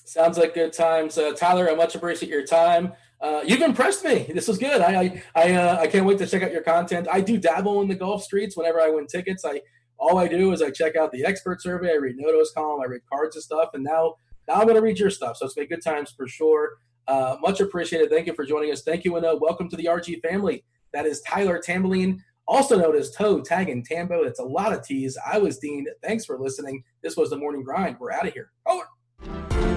[0.06, 1.70] Sounds like good times, uh, Tyler.
[1.70, 2.94] I much appreciate your time.
[3.20, 4.30] Uh, you've impressed me.
[4.34, 4.82] This was good.
[4.82, 7.08] I I I, uh, I, can't wait to check out your content.
[7.12, 9.44] I do dabble in the golf streets whenever I win tickets.
[9.44, 9.62] I
[9.98, 11.92] all I do is I check out the expert survey.
[11.92, 12.82] I read Noto's column.
[12.82, 13.70] I read cards and stuff.
[13.74, 14.16] And now
[14.48, 15.38] now I'm going to read your stuff.
[15.38, 16.78] So it's been good times for sure.
[17.08, 18.10] Uh, much appreciated.
[18.10, 18.84] Thank you for joining us.
[18.84, 20.64] Thank you and welcome to the RG family.
[20.94, 24.26] That is Tyler Tamboline, also known as ToeTagginTambo.
[24.26, 25.18] It's a lot of T's.
[25.26, 25.86] I was Dean.
[26.04, 26.84] Thanks for listening.
[27.02, 27.98] This was the morning grind.
[28.00, 28.52] We're out of here.
[28.66, 29.77] Over.